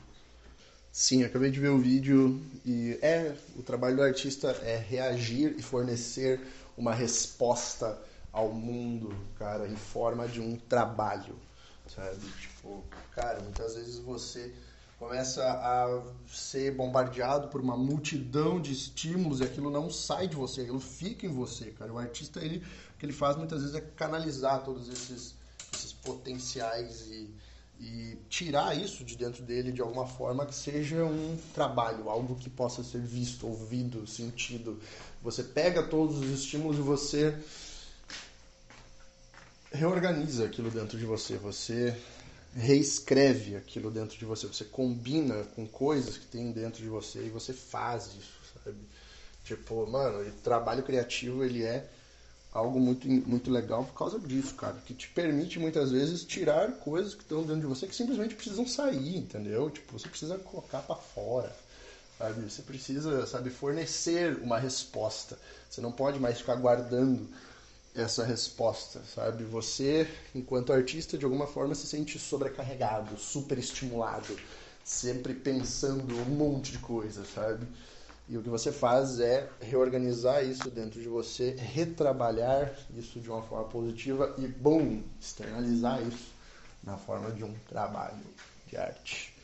Sim, 0.92 1.24
acabei 1.24 1.50
de 1.50 1.60
ver 1.60 1.70
o 1.70 1.80
vídeo 1.80 2.42
e 2.66 3.00
é 3.02 3.34
o 3.56 3.64
trabalho 3.64 3.96
do 3.96 4.04
artista 4.04 4.52
é 4.62 4.76
reagir 4.76 5.56
e 5.58 5.62
fornecer 5.62 6.40
uma 6.78 6.94
resposta 6.94 7.98
ao 8.32 8.50
mundo, 8.50 9.14
cara, 9.38 9.68
em 9.68 9.76
forma 9.76 10.28
de 10.28 10.42
um 10.42 10.58
trabalho, 10.58 11.36
sabe? 11.88 12.20
Tipo, 12.40 12.84
cara, 13.14 13.40
muitas 13.42 13.76
vezes 13.76 14.00
você 14.00 14.54
começa 15.02 15.44
a 15.44 16.00
ser 16.32 16.76
bombardeado 16.76 17.48
por 17.48 17.60
uma 17.60 17.76
multidão 17.76 18.62
de 18.62 18.72
estímulos 18.72 19.40
e 19.40 19.44
aquilo 19.44 19.72
não 19.72 19.90
sai 19.90 20.28
de 20.28 20.36
você, 20.36 20.62
aquilo 20.62 20.80
fica 20.80 21.26
em 21.26 21.30
você, 21.30 21.72
cara. 21.72 21.92
O 21.92 21.98
artista, 21.98 22.40
ele, 22.40 22.60
o 22.60 23.00
que 23.00 23.08
ele 23.08 23.12
faz 23.12 23.36
muitas 23.36 23.62
vezes 23.62 23.76
é 23.76 23.82
canalizar 23.82 24.64
todos 24.64 24.88
esses, 24.88 25.34
esses 25.74 25.92
potenciais 25.92 27.08
e, 27.08 27.34
e 27.80 28.20
tirar 28.30 28.78
isso 28.78 29.04
de 29.04 29.18
dentro 29.18 29.42
dele 29.42 29.72
de 29.72 29.82
alguma 29.82 30.06
forma 30.06 30.46
que 30.46 30.54
seja 30.54 31.04
um 31.04 31.36
trabalho, 31.52 32.08
algo 32.08 32.36
que 32.36 32.48
possa 32.48 32.84
ser 32.84 33.02
visto, 33.02 33.48
ouvido, 33.48 34.06
sentido. 34.06 34.80
Você 35.24 35.42
pega 35.42 35.82
todos 35.82 36.20
os 36.20 36.30
estímulos 36.30 36.78
e 36.78 36.82
você 36.82 37.36
reorganiza 39.72 40.46
aquilo 40.46 40.70
dentro 40.70 40.96
de 40.96 41.06
você. 41.08 41.38
Você 41.38 41.98
reescreve 42.56 43.56
aquilo 43.56 43.90
dentro 43.90 44.18
de 44.18 44.26
você, 44.26 44.46
você 44.48 44.66
combina 44.66 45.44
com 45.56 45.66
coisas 45.68 46.18
que 46.18 46.26
tem 46.26 46.52
dentro 46.52 46.82
de 46.82 46.90
você 46.90 47.26
e 47.26 47.30
você 47.30 47.54
faz 47.54 48.08
isso, 48.08 48.40
sabe? 48.64 48.78
Tipo, 49.44 49.88
mano, 49.88 50.28
o 50.28 50.32
trabalho 50.44 50.84
criativo 50.84 51.44
ele 51.44 51.64
é 51.64 51.88
algo 52.54 52.80
muito, 52.80 53.08
muito 53.08 53.50
legal 53.50 53.86
por 53.86 53.94
causa 53.94 54.20
disso, 54.20 54.54
cara, 54.56 54.76
que 54.86 54.94
te 54.94 55.08
permite 55.10 55.58
muitas 55.58 55.92
vezes 55.92 56.24
tirar 56.26 56.74
coisas 56.74 57.14
que 57.16 57.22
estão 57.22 57.42
dentro 57.42 57.62
de 57.62 57.68
você 57.68 57.88
que 57.88 57.96
simplesmente 57.96 58.36
precisam 58.36 58.68
sair, 58.68 59.18
entendeu? 59.18 59.70
Tipo, 59.70 59.98
você 59.98 60.10
precisa 60.10 60.38
colocar 60.38 60.80
para 60.80 60.96
fora, 60.96 61.56
sabe? 62.18 62.50
Você 62.50 62.62
precisa, 62.62 63.26
sabe, 63.26 63.50
fornecer 63.50 64.38
uma 64.42 64.60
resposta. 64.60 65.40
Você 65.70 65.80
não 65.80 65.92
pode 65.92 66.20
mais 66.20 66.40
ficar 66.40 66.56
guardando 66.56 67.28
essa 67.96 68.24
resposta, 68.24 69.02
sabe? 69.04 69.44
Você, 69.44 70.08
enquanto 70.34 70.72
artista, 70.72 71.18
de 71.18 71.26
alguma 71.26 71.48
forma 71.48 71.76
se 71.76 71.88
sente 71.88 72.18
sobrecarregado, 72.18 73.18
superestimulado, 73.18 74.38
sempre 74.84 75.34
pensando 75.34 76.16
um 76.16 76.26
monte 76.26 76.72
de 76.72 76.80
coisa, 76.80 77.24
sabe? 77.26 77.68
E 78.30 78.38
o 78.38 78.42
que 78.42 78.50
você 78.50 78.72
faz 78.72 79.20
é 79.20 79.50
reorganizar 79.60 80.44
isso 80.46 80.70
dentro 80.72 81.02
de 81.02 81.10
você, 81.10 81.52
retrabalhar 81.52 82.74
isso 82.96 83.20
de 83.20 83.30
uma 83.30 83.42
forma 83.42 83.66
positiva 83.66 84.34
e, 84.38 84.48
bom, 84.48 85.02
externalizar 85.20 86.02
isso 86.02 86.32
na 86.82 86.98
forma 86.98 87.32
de 87.32 87.44
um 87.44 87.54
trabalho 87.68 88.24
de 88.68 88.78
arte. 88.78 89.36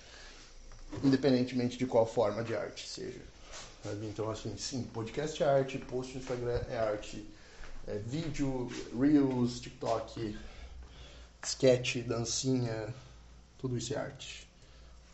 Independentemente 1.03 1.77
de 1.77 1.85
qual 1.85 2.05
forma 2.05 2.43
de 2.43 2.55
arte 2.55 2.87
seja. 2.87 3.19
Sabe? 3.83 4.05
Então, 4.05 4.29
assim, 4.29 4.55
sim, 4.57 4.83
podcast 4.93 5.43
é 5.43 5.45
arte, 5.45 5.77
post 5.77 6.13
no 6.13 6.21
Instagram 6.21 6.61
é 6.69 6.77
arte 6.77 7.27
é, 7.87 7.97
vídeo, 7.97 8.69
Reels, 8.99 9.61
TikTok, 9.61 10.37
sketch, 11.43 11.97
dancinha, 12.05 12.93
tudo 13.57 13.77
isso 13.77 13.93
é 13.93 13.97
arte. 13.97 14.47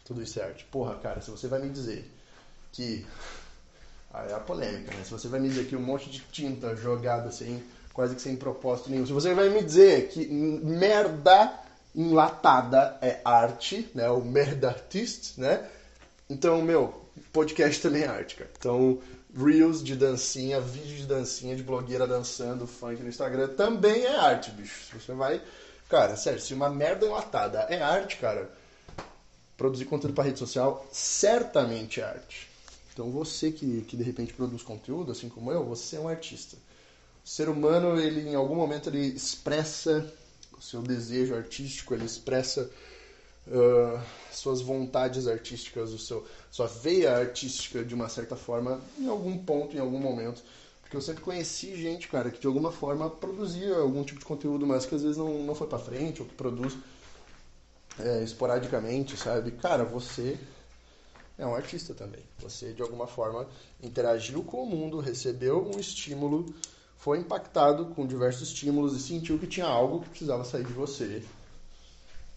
Tudo 0.04 0.22
isso 0.22 0.40
é 0.40 0.44
arte. 0.44 0.66
Porra, 0.66 0.96
cara, 0.96 1.22
se 1.22 1.30
você 1.32 1.48
vai 1.48 1.62
me 1.62 1.70
dizer 1.70 2.10
que. 2.72 3.06
Aí 4.14 4.30
é 4.30 4.34
a 4.36 4.40
polêmica, 4.40 4.94
né? 4.96 5.04
Se 5.04 5.10
você 5.10 5.28
vai 5.28 5.40
me 5.40 5.50
dizer 5.50 5.66
que 5.66 5.76
um 5.76 5.82
monte 5.82 6.08
de 6.08 6.20
tinta 6.20 6.76
jogada 6.76 7.30
assim, 7.30 7.64
quase 7.94 8.14
que 8.14 8.22
sem 8.22 8.36
propósito 8.36 8.92
nenhum. 8.92 9.08
Se 9.08 9.12
você 9.12 9.34
vai 9.34 9.50
me 9.50 9.64
dizer 9.64 10.10
que 10.10 10.28
merda 10.28 11.52
enlatada 11.96 12.96
é 13.02 13.22
arte, 13.26 13.90
né? 13.96 14.08
O 14.12 14.22
merda 14.22 14.70
artist, 14.70 15.40
né? 15.40 15.68
Então, 16.30 16.62
meu, 16.62 17.04
podcast 17.32 17.82
também 17.82 18.04
é 18.04 18.08
arte, 18.08 18.36
cara. 18.36 18.52
Então, 18.56 19.00
Reels 19.36 19.84
de 19.84 19.96
dancinha, 19.96 20.62
vídeo 20.62 20.98
de 20.98 21.06
dancinha 21.08 21.56
de 21.56 21.64
blogueira 21.64 22.06
dançando 22.06 22.68
funk 22.68 23.02
no 23.02 23.10
Instagram 23.10 23.48
também 23.50 24.06
é 24.06 24.16
arte, 24.16 24.52
bicho. 24.52 25.00
Você 25.00 25.14
vai. 25.14 25.42
Cara, 25.90 26.16
sério, 26.16 26.40
se 26.40 26.54
uma 26.54 26.70
merda 26.70 27.06
enlatada 27.06 27.60
é 27.62 27.82
arte, 27.82 28.18
cara, 28.18 28.52
produzir 29.58 29.86
conteúdo 29.86 30.14
para 30.14 30.26
rede 30.26 30.38
social 30.38 30.88
certamente 30.92 32.00
é 32.00 32.04
arte. 32.04 32.48
Então 32.94 33.10
você 33.10 33.52
que, 33.52 33.82
que 33.82 33.98
de 33.98 34.04
repente 34.04 34.34
produz 34.34 34.62
conteúdo, 34.62 35.12
assim 35.12 35.30
como 35.30 35.52
eu, 35.52 35.66
você 35.66 35.96
é 35.96 36.00
um 36.00 36.08
artista. 36.08 36.56
O 37.26 37.28
ser 37.28 37.50
humano, 37.50 38.00
ele 38.00 38.30
em 38.30 38.36
algum 38.36 38.56
momento 38.56 38.90
ele 38.90 39.08
expressa 39.08 40.14
o 40.56 40.62
seu 40.62 40.82
desejo 40.82 41.34
artístico, 41.34 41.96
ele 41.96 42.06
expressa 42.06 42.70
suas 44.32 44.62
vontades 44.62 45.28
artísticas, 45.28 45.92
o 45.92 46.00
seu, 46.00 46.26
sua 46.50 46.68
veia 46.68 47.18
artística 47.18 47.84
de 47.84 47.94
uma 47.94 48.10
certa 48.10 48.36
forma, 48.36 48.82
em 48.98 49.08
algum 49.08 49.38
ponto, 49.38 49.76
em 49.76 49.80
algum 49.80 50.00
momento. 50.00 50.42
Porque 50.82 50.96
eu 50.96 51.02
sempre 51.02 51.24
conheci 51.24 51.76
gente, 51.76 52.08
cara, 52.08 52.32
que 52.32 52.40
de 52.40 52.48
alguma 52.48 52.72
forma 52.72 53.10
produzia 53.10 53.76
algum 53.76 54.04
tipo 54.04 54.20
de 54.20 54.26
conteúdo, 54.26 54.66
mas 54.66 54.86
que 54.86 54.96
às 54.96 55.02
vezes 55.02 55.18
não, 55.18 55.44
não 55.44 55.56
foi 55.56 55.68
pra 55.68 55.80
frente, 55.80 56.22
ou 56.22 56.28
que 56.28 56.36
produz 56.36 56.78
é, 58.00 58.24
esporadicamente, 58.24 59.18
sabe? 59.18 59.52
Cara, 59.52 59.84
você 59.84 60.38
é 61.38 61.46
um 61.46 61.56
artista 61.56 61.94
também. 61.94 62.22
Você, 62.40 62.74
de 62.74 62.82
alguma 62.82 63.08
forma, 63.08 63.48
interagiu 63.82 64.44
com 64.44 64.64
o 64.64 64.66
mundo, 64.66 65.00
recebeu 65.00 65.70
um 65.74 65.80
estímulo, 65.80 66.54
foi 66.96 67.20
impactado 67.20 67.88
com 67.88 68.08
diversos 68.08 68.50
estímulos 68.50 68.96
e 68.96 69.02
sentiu 69.02 69.38
que 69.38 69.48
tinha 69.48 69.66
algo 69.66 70.02
que 70.02 70.10
precisava 70.10 70.46
sair 70.46 70.64
de 70.64 70.74
você 70.74 71.22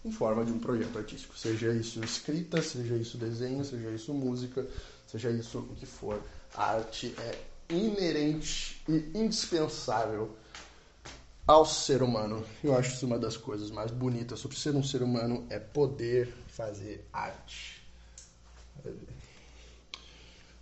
em 0.07 0.11
forma 0.11 0.45
de 0.45 0.51
um 0.51 0.59
projeto 0.59 0.97
artístico. 0.97 1.37
Seja 1.37 1.73
isso 1.73 2.03
escrita, 2.03 2.61
seja 2.61 2.95
isso 2.95 3.17
desenho, 3.17 3.63
seja 3.63 3.89
isso 3.91 4.13
música, 4.13 4.65
seja 5.05 5.29
isso 5.29 5.59
o 5.59 5.75
que 5.75 5.85
for. 5.85 6.21
A 6.55 6.71
arte 6.75 7.13
é 7.19 7.37
inerente 7.69 8.81
e 8.87 9.11
indispensável 9.13 10.35
ao 11.45 11.65
ser 11.65 12.01
humano. 12.01 12.43
Eu 12.63 12.75
acho 12.75 12.93
isso 12.93 13.05
uma 13.05 13.19
das 13.19 13.35
coisas 13.35 13.69
mais 13.69 13.91
bonitas 13.91 14.39
sobre 14.39 14.57
ser 14.57 14.75
um 14.75 14.83
ser 14.83 15.01
humano 15.03 15.45
é 15.49 15.59
poder 15.59 16.33
fazer 16.47 17.05
arte. 17.11 17.85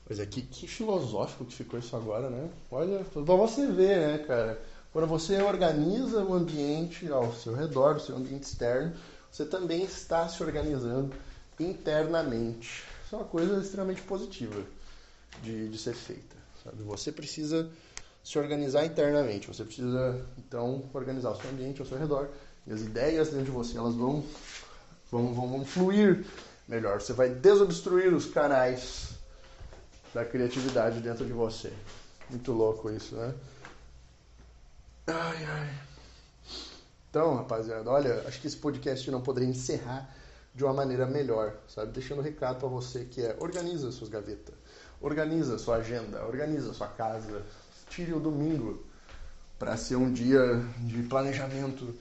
Pois 0.06 0.20
é, 0.20 0.26
que, 0.26 0.42
que 0.42 0.68
filosófico 0.68 1.46
que 1.46 1.56
ficou 1.56 1.80
isso 1.80 1.96
agora, 1.96 2.30
né? 2.30 2.50
Olha, 2.70 3.04
pra 3.04 3.22
você 3.22 3.66
ver, 3.68 4.00
né, 4.00 4.18
cara? 4.20 4.62
Quando 4.94 5.08
você 5.08 5.42
organiza 5.42 6.24
o 6.24 6.34
ambiente 6.34 7.12
ao 7.12 7.34
seu 7.34 7.54
redor, 7.54 7.98
o 7.98 8.00
seu 8.00 8.16
ambiente 8.16 8.44
externo, 8.44 8.94
você 9.36 9.46
também 9.46 9.84
está 9.84 10.30
se 10.30 10.42
organizando 10.42 11.14
internamente. 11.60 12.86
Isso 13.06 13.16
é 13.16 13.18
uma 13.18 13.28
coisa 13.28 13.60
extremamente 13.60 14.02
positiva 14.04 14.64
de, 15.44 15.68
de 15.68 15.78
ser 15.78 15.94
feita. 15.94 16.38
Sabe? 16.64 16.82
Você 16.84 17.12
precisa 17.12 17.70
se 18.24 18.40
organizar 18.40 18.86
internamente. 18.86 19.50
Você 19.50 19.66
precisa, 19.66 20.26
então, 20.38 20.90
organizar 20.94 21.32
o 21.32 21.36
seu 21.36 21.50
ambiente 21.50 21.82
ao 21.82 21.86
seu 21.86 21.98
redor. 21.98 22.30
E 22.66 22.72
as 22.72 22.80
ideias 22.80 23.28
dentro 23.28 23.48
de 23.48 23.52
você, 23.52 23.78
elas 23.78 23.94
vão, 23.94 24.24
vão, 25.12 25.34
vão 25.34 25.66
fluir 25.66 26.26
melhor. 26.66 27.02
Você 27.02 27.12
vai 27.12 27.28
desobstruir 27.28 28.14
os 28.14 28.28
canais 28.28 29.10
da 30.14 30.24
criatividade 30.24 31.02
dentro 31.02 31.26
de 31.26 31.34
você. 31.34 31.74
Muito 32.30 32.54
louco 32.54 32.90
isso, 32.90 33.18
né? 33.18 33.34
Ai, 35.08 35.44
ai. 35.44 35.95
Então, 37.16 37.34
rapaziada, 37.34 37.90
olha, 37.90 38.26
acho 38.28 38.42
que 38.42 38.48
esse 38.48 38.58
podcast 38.58 39.10
não 39.10 39.22
poderia 39.22 39.48
encerrar 39.48 40.14
de 40.54 40.66
uma 40.66 40.74
maneira 40.74 41.06
melhor, 41.06 41.56
sabe? 41.66 41.94
Deixando 41.94 42.20
um 42.20 42.22
recado 42.22 42.60
para 42.60 42.68
você 42.68 43.06
que 43.06 43.22
é 43.22 43.38
organiza 43.40 43.90
suas 43.90 44.10
gavetas, 44.10 44.54
organiza 45.00 45.58
sua 45.58 45.78
agenda, 45.78 46.26
organiza 46.26 46.74
sua 46.74 46.90
casa, 46.90 47.42
tire 47.88 48.12
o 48.12 48.20
domingo 48.20 48.84
para 49.58 49.78
ser 49.78 49.96
um 49.96 50.12
dia 50.12 50.62
de 50.80 51.04
planejamento 51.04 51.96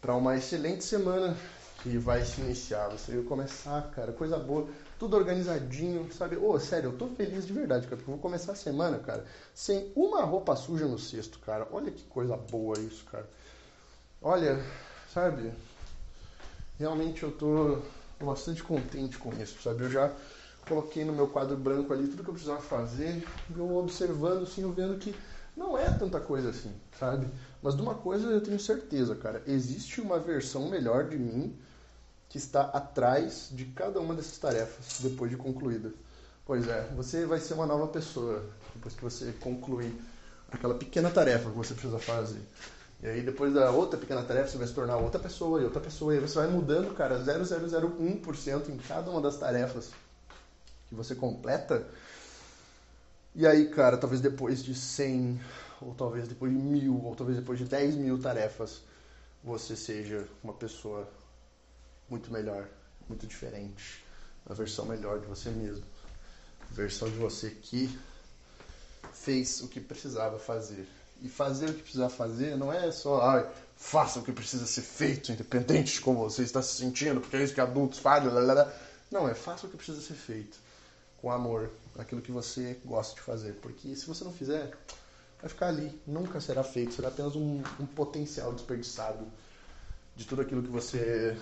para 0.00 0.14
uma 0.14 0.34
excelente 0.38 0.84
semana 0.84 1.36
que 1.82 1.98
vai 1.98 2.24
se 2.24 2.40
iniciar. 2.40 2.88
Você 2.88 3.14
vai 3.14 3.24
começar, 3.24 3.90
cara, 3.90 4.10
coisa 4.10 4.38
boa 4.38 4.66
tudo 4.98 5.18
organizadinho, 5.18 6.10
sabe? 6.14 6.38
Ô, 6.38 6.52
oh, 6.52 6.58
sério, 6.58 6.88
eu 6.88 6.96
tô 6.96 7.08
feliz 7.08 7.46
de 7.46 7.52
verdade, 7.52 7.84
cara, 7.84 7.96
porque 7.96 8.10
eu 8.10 8.14
vou 8.14 8.22
começar 8.22 8.52
a 8.52 8.56
semana, 8.56 8.98
cara, 9.00 9.26
sem 9.54 9.92
uma 9.94 10.22
roupa 10.22 10.56
suja 10.56 10.86
no 10.86 10.98
cesto, 10.98 11.38
cara. 11.40 11.68
Olha 11.70 11.90
que 11.90 12.04
coisa 12.04 12.38
boa 12.38 12.78
isso, 12.78 13.04
cara. 13.04 13.28
Olha, 14.28 14.60
sabe? 15.14 15.52
Realmente 16.80 17.22
eu 17.22 17.30
tô 17.30 17.78
bastante 18.20 18.60
contente 18.60 19.16
com 19.18 19.32
isso, 19.40 19.62
sabe? 19.62 19.84
Eu 19.84 19.88
já 19.88 20.12
coloquei 20.66 21.04
no 21.04 21.12
meu 21.12 21.28
quadro 21.28 21.56
branco 21.56 21.92
ali 21.92 22.08
tudo 22.08 22.24
que 22.24 22.30
eu 22.30 22.34
precisava 22.34 22.60
fazer, 22.60 23.24
eu 23.56 23.76
observando, 23.76 24.42
assim, 24.42 24.62
eu 24.62 24.72
vendo 24.72 24.98
que 24.98 25.14
não 25.56 25.78
é 25.78 25.88
tanta 25.92 26.18
coisa 26.18 26.50
assim, 26.50 26.74
sabe? 26.98 27.28
Mas 27.62 27.76
de 27.76 27.82
uma 27.82 27.94
coisa 27.94 28.26
eu 28.26 28.40
tenho 28.40 28.58
certeza, 28.58 29.14
cara, 29.14 29.44
existe 29.46 30.00
uma 30.00 30.18
versão 30.18 30.68
melhor 30.68 31.04
de 31.08 31.16
mim 31.16 31.56
que 32.28 32.36
está 32.36 32.62
atrás 32.62 33.50
de 33.52 33.66
cada 33.66 34.00
uma 34.00 34.12
dessas 34.12 34.38
tarefas 34.38 34.98
depois 35.08 35.30
de 35.30 35.36
concluída. 35.36 35.92
Pois 36.44 36.66
é, 36.66 36.82
você 36.96 37.24
vai 37.26 37.38
ser 37.38 37.54
uma 37.54 37.64
nova 37.64 37.86
pessoa 37.86 38.44
depois 38.74 38.92
que 38.92 39.04
você 39.04 39.30
concluir 39.34 39.94
aquela 40.50 40.74
pequena 40.74 41.10
tarefa 41.10 41.48
que 41.48 41.56
você 41.56 41.74
precisa 41.74 42.00
fazer. 42.00 42.42
E 43.02 43.06
aí 43.06 43.22
depois 43.22 43.52
da 43.52 43.70
outra 43.70 43.98
pequena 43.98 44.22
tarefa 44.22 44.48
você 44.48 44.58
vai 44.58 44.66
se 44.66 44.74
tornar 44.74 44.96
outra 44.96 45.20
pessoa 45.20 45.60
e 45.60 45.64
outra 45.64 45.80
pessoa 45.80 46.14
e 46.14 46.20
você 46.20 46.38
vai 46.38 46.48
mudando, 46.48 46.94
cara, 46.94 47.18
0,001% 47.18 48.68
em 48.70 48.76
cada 48.78 49.10
uma 49.10 49.20
das 49.20 49.36
tarefas 49.36 49.90
que 50.88 50.94
você 50.94 51.14
completa. 51.14 51.86
E 53.34 53.46
aí, 53.46 53.68
cara, 53.68 53.98
talvez 53.98 54.22
depois 54.22 54.64
de 54.64 54.74
100, 54.74 55.38
ou 55.82 55.94
talvez 55.94 56.26
depois 56.26 56.50
de 56.50 56.58
mil, 56.58 57.04
ou 57.04 57.14
talvez 57.14 57.38
depois 57.38 57.58
de 57.58 57.66
10 57.66 57.94
mil 57.96 58.18
tarefas, 58.18 58.80
você 59.44 59.76
seja 59.76 60.26
uma 60.42 60.54
pessoa 60.54 61.06
muito 62.08 62.32
melhor, 62.32 62.66
muito 63.06 63.26
diferente. 63.26 64.02
Uma 64.46 64.54
versão 64.54 64.86
melhor 64.86 65.20
de 65.20 65.26
você 65.26 65.50
mesmo. 65.50 65.84
Versão 66.70 67.10
de 67.10 67.16
você 67.16 67.50
que 67.50 67.98
fez 69.12 69.60
o 69.60 69.68
que 69.68 69.80
precisava 69.80 70.38
fazer. 70.38 70.88
E 71.22 71.28
fazer 71.28 71.70
o 71.70 71.74
que 71.74 71.82
precisava 71.82 72.10
fazer 72.10 72.56
não 72.56 72.72
é 72.72 72.90
só, 72.92 73.22
ai, 73.22 73.50
faça 73.76 74.18
o 74.18 74.22
que 74.22 74.32
precisa 74.32 74.66
ser 74.66 74.82
feito, 74.82 75.32
independente 75.32 75.94
de 75.94 76.00
como 76.00 76.18
você 76.18 76.42
está 76.42 76.60
se 76.62 76.76
sentindo, 76.76 77.20
porque 77.20 77.36
é 77.36 77.42
isso 77.42 77.54
que 77.54 77.60
adultos 77.60 77.98
fazem. 77.98 78.30
Não, 79.10 79.28
é 79.28 79.34
faça 79.34 79.66
o 79.66 79.70
que 79.70 79.76
precisa 79.76 80.00
ser 80.00 80.14
feito. 80.14 80.58
Com 81.20 81.30
amor, 81.30 81.70
aquilo 81.98 82.20
que 82.20 82.30
você 82.30 82.78
gosta 82.84 83.14
de 83.14 83.20
fazer. 83.22 83.54
Porque 83.54 83.94
se 83.96 84.06
você 84.06 84.24
não 84.24 84.32
fizer, 84.32 84.76
vai 85.40 85.48
ficar 85.48 85.68
ali. 85.68 85.98
Nunca 86.06 86.40
será 86.40 86.62
feito. 86.62 86.94
Será 86.94 87.08
apenas 87.08 87.34
um, 87.34 87.62
um 87.80 87.86
potencial 87.86 88.52
desperdiçado 88.52 89.26
de 90.14 90.24
tudo 90.26 90.42
aquilo 90.42 90.62
que 90.62 90.68
você 90.68 91.36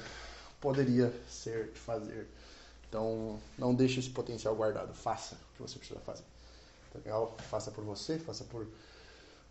poderia 0.60 1.12
ser 1.28 1.72
fazer. 1.74 2.28
Então, 2.88 3.40
não 3.58 3.74
deixe 3.74 4.00
esse 4.00 4.10
potencial 4.10 4.54
guardado. 4.54 4.94
Faça 4.94 5.34
o 5.34 5.56
que 5.56 5.62
você 5.62 5.78
precisa 5.78 6.00
fazer. 6.00 6.24
Tá 6.92 6.98
legal? 6.98 7.36
Faça 7.50 7.70
por 7.70 7.84
você, 7.84 8.18
faça 8.18 8.44
por, 8.44 8.66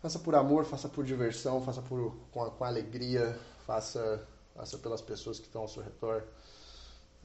faça 0.04 0.18
por 0.18 0.34
amor, 0.34 0.66
faça 0.66 0.86
por 0.86 1.02
diversão, 1.02 1.62
faça 1.62 1.80
por, 1.80 2.14
com, 2.30 2.44
com 2.50 2.64
alegria, 2.64 3.38
faça, 3.66 4.22
faça 4.54 4.76
pelas 4.76 5.00
pessoas 5.00 5.38
que 5.38 5.46
estão 5.46 5.62
ao 5.62 5.68
seu 5.68 5.82
redor. 5.82 6.24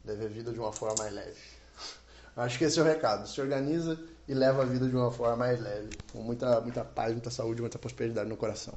Leve 0.06 0.26
a 0.26 0.30
vida 0.30 0.54
de 0.54 0.60
uma 0.62 0.72
forma 0.72 0.96
mais 0.98 1.14
leve. 1.14 1.42
Acho 2.38 2.58
que 2.58 2.64
esse 2.64 2.80
é 2.80 2.82
o 2.82 2.86
recado. 2.86 3.28
Se 3.28 3.42
organiza 3.42 4.00
e 4.30 4.34
leva 4.34 4.62
a 4.62 4.66
vida 4.66 4.88
de 4.88 4.96
uma 4.96 5.12
forma 5.12 5.36
mais 5.36 5.60
leve. 5.60 5.90
Com 6.14 6.22
muita, 6.22 6.62
muita 6.62 6.86
paz, 6.86 7.12
muita 7.12 7.30
saúde, 7.30 7.60
muita 7.60 7.78
prosperidade 7.78 8.30
no 8.30 8.38
coração. 8.38 8.76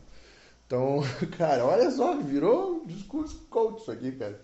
Então, 0.67 0.99
cara, 1.39 1.65
olha 1.65 1.89
só, 1.89 2.17
virou 2.17 2.83
um 2.83 2.87
discurso 2.87 3.37
coach 3.49 3.83
isso 3.83 3.93
aqui, 3.93 4.11
cara. 4.11 4.41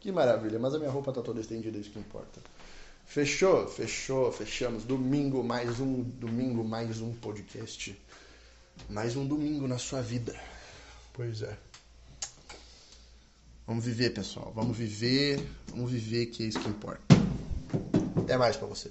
Que 0.00 0.12
maravilha, 0.12 0.58
mas 0.58 0.74
a 0.74 0.78
minha 0.78 0.90
roupa 0.90 1.14
tá 1.14 1.22
toda 1.22 1.40
estendida, 1.40 1.78
isso 1.78 1.90
que 1.90 1.98
importa. 1.98 2.42
Fechou? 3.06 3.66
Fechou, 3.68 4.30
fechamos. 4.30 4.84
Domingo, 4.84 5.42
mais 5.42 5.80
um 5.80 6.02
domingo, 6.02 6.62
mais 6.62 7.00
um 7.00 7.14
podcast. 7.14 7.98
Mais 8.88 9.16
um 9.16 9.26
domingo 9.26 9.66
na 9.66 9.78
sua 9.78 10.02
vida. 10.02 10.38
Pois 11.12 11.42
é. 11.42 11.56
Vamos 13.66 13.84
viver, 13.84 14.10
pessoal. 14.10 14.52
Vamos 14.54 14.76
viver, 14.76 15.46
vamos 15.68 15.90
viver 15.90 16.26
que 16.26 16.42
é 16.42 16.46
isso 16.46 16.60
que 16.60 16.68
importa. 16.68 17.02
Até 18.16 18.36
mais 18.36 18.56
para 18.56 18.66
você. 18.66 18.90